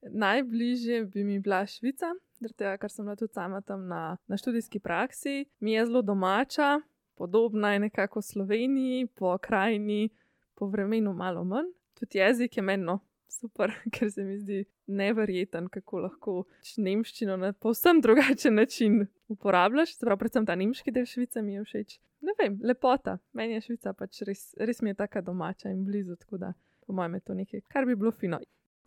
[0.00, 2.14] najbližje bi mi bila Švica,
[2.54, 5.44] tega, ker sem bila tudi sama tam na, na študijski praksi.
[5.60, 6.78] Mi je zelo domača,
[7.20, 10.08] podobna je nekako Sloveniji, po krajini,
[10.56, 11.68] po vremenu malo manj.
[12.00, 16.36] Tudi jezik je menno super, ker se mi zdi neverjeten, kako lahko
[16.78, 19.96] nemščino na povsem drugačen način uporabljaš.
[20.00, 21.98] Prav, predvsem ta nemški del Švice mi je všeč.
[22.26, 23.18] Ne vem, lepota.
[23.36, 26.52] Meni je Švica pač res, res mi je tako domača in blizu, tako da
[26.86, 28.38] po mojem je to nekaj, kar bi bilo fino.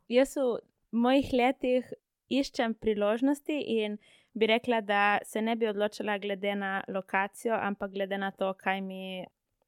[0.09, 0.61] Jaz v
[0.91, 1.91] mojih letih
[2.29, 3.97] iščem priložnosti in
[4.33, 8.81] bi rekla, da se ne bi odločila glede na lokacijo, ampak glede na to, kaj
[8.81, 9.25] mi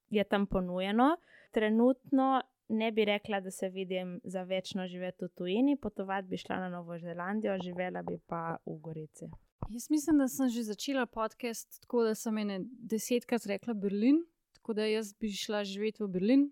[0.10, 1.18] je tam ponujeno.
[1.52, 2.42] Trenutno
[2.72, 6.70] ne bi rekla, da se vidim za večno živeti v tujini, potovati bi šla na
[6.70, 9.26] Novo Zelandijo, živela bi pa v Gorici.
[9.70, 14.74] Jaz mislim, da sem že začela podcast tako, da sem ene desetkrat rekla Berlin, tako
[14.74, 16.50] da jaz bi šla živeti v Berlin,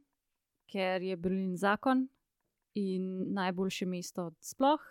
[0.71, 2.07] ker je Berlin zakon
[2.75, 4.81] in najboljše mesto sploh.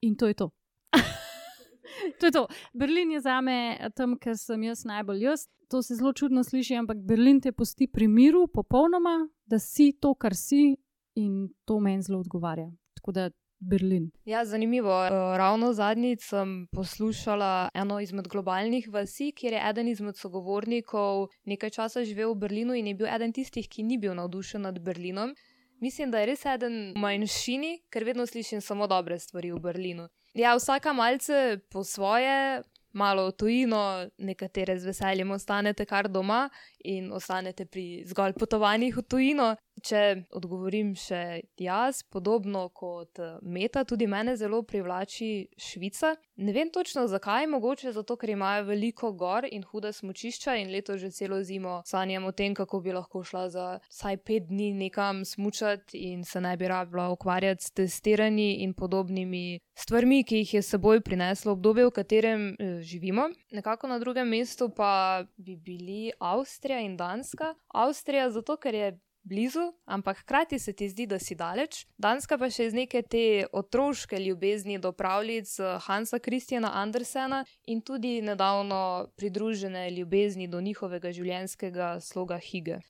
[0.00, 0.50] In to je to.
[2.20, 2.46] to je to.
[2.72, 5.48] Berlin je za me tam, ker sem jaz najbolj jaz.
[5.68, 10.14] To se zelo čudno sliši, ampak Berlin te pusti pri miru, popolnoma, da si to,
[10.14, 10.76] kar si,
[11.14, 12.70] in to meni zelo odgovarja.
[12.94, 14.10] Tako da Berlin.
[14.24, 14.92] Ja, zanimivo.
[15.06, 21.70] Eh, ravno zadnjič sem poslušala eno izmed globalnih vasi, kjer je eden izmed sogovornikov nekaj
[21.70, 25.34] časa živel v Berlinu in je bil eden tistih, ki ni bil navdušen nad Berlinom.
[25.80, 30.08] Mislim, da je res eden v manjšini, ker vedno slišim samo dobre stvari v Berlinu.
[30.36, 32.62] Ja, vsaka malce po svoje,
[32.96, 33.82] malo v tujino,
[34.18, 36.46] nekatere z veseljem ostanete kar doma
[36.86, 39.54] in ostanete pri zgolj potovanjih v tujino.
[39.84, 46.14] Če odgovorim še jaz, podobno kot eh, Meta, tudi mene zelo privlači Švica.
[46.40, 50.96] Ne vem točno zakaj, mogoče zato, ker imajo veliko gor in huda smočišča in leto
[50.96, 55.24] že celo zimo sanjam o tem, kako bi lahko šla za vsaj pet dni nekam
[55.24, 60.62] smučati in se ne bi rabila ukvarjati s testiranji in podobnimi stvarmi, ki jih je
[60.62, 63.28] seboj prineslo obdobje, v katerem eh, živimo.
[63.52, 67.54] Nekako na drugem mestu pa bi bili Avstrija in Danska.
[67.68, 71.84] Avstrija zato, ker je blizu, ampak hkrati se ti zdi, da si daleč.
[71.98, 77.82] Danska pa še iz neke te otroške ljubezni do pravljic eh, Hansa Kristjana Andersena in
[77.82, 82.80] tudi nedavno pridružene ljubezni do njihovega življenjskega sloga Hige.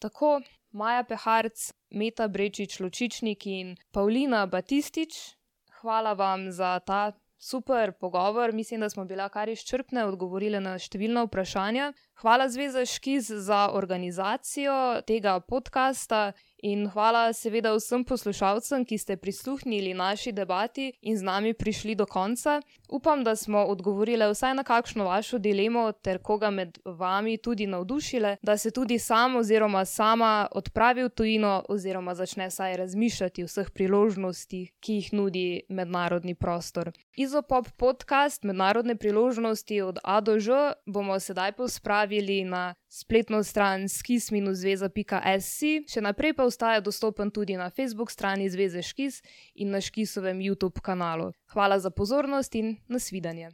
[0.00, 0.40] Tako
[0.72, 5.18] Maja Peharc, Meta Brečič Ločičnik in Paulina Batistič,
[5.82, 7.10] hvala vam za ta
[7.40, 8.52] super pogovor.
[8.52, 11.92] Mislim, da smo bile kar izčrpne, odgovorile na številna vprašanja.
[12.20, 16.32] Hvala Zveza Škiz za organizacijo tega podcasta
[16.62, 22.06] in hvala seveda vsem poslušalcem, ki ste prisluhnili naši debati in z nami prišli do
[22.06, 22.60] konca.
[22.88, 28.36] Upam, da smo odgovorili vsaj na kakšno vašo dilemo ter koga med vami tudi navdušile,
[28.42, 33.70] da se tudi sam oziroma sama odpravi v tujino oziroma začne saj razmišljati o vseh
[33.70, 36.92] priložnostih, ki jih nudi mednarodni prostor.
[37.16, 45.60] Izopop podcast Mednarodne priložnosti od A do Ž bomo sedaj pospravili na spletno stran skis-zveza.sc,
[45.86, 49.22] še naprej pa ostaja dostopen tudi na Facebook strani Zveze Škis
[49.54, 51.32] in na Škisovem YouTube kanalu.
[51.54, 53.50] Hvala za pozornost in nasvidenje.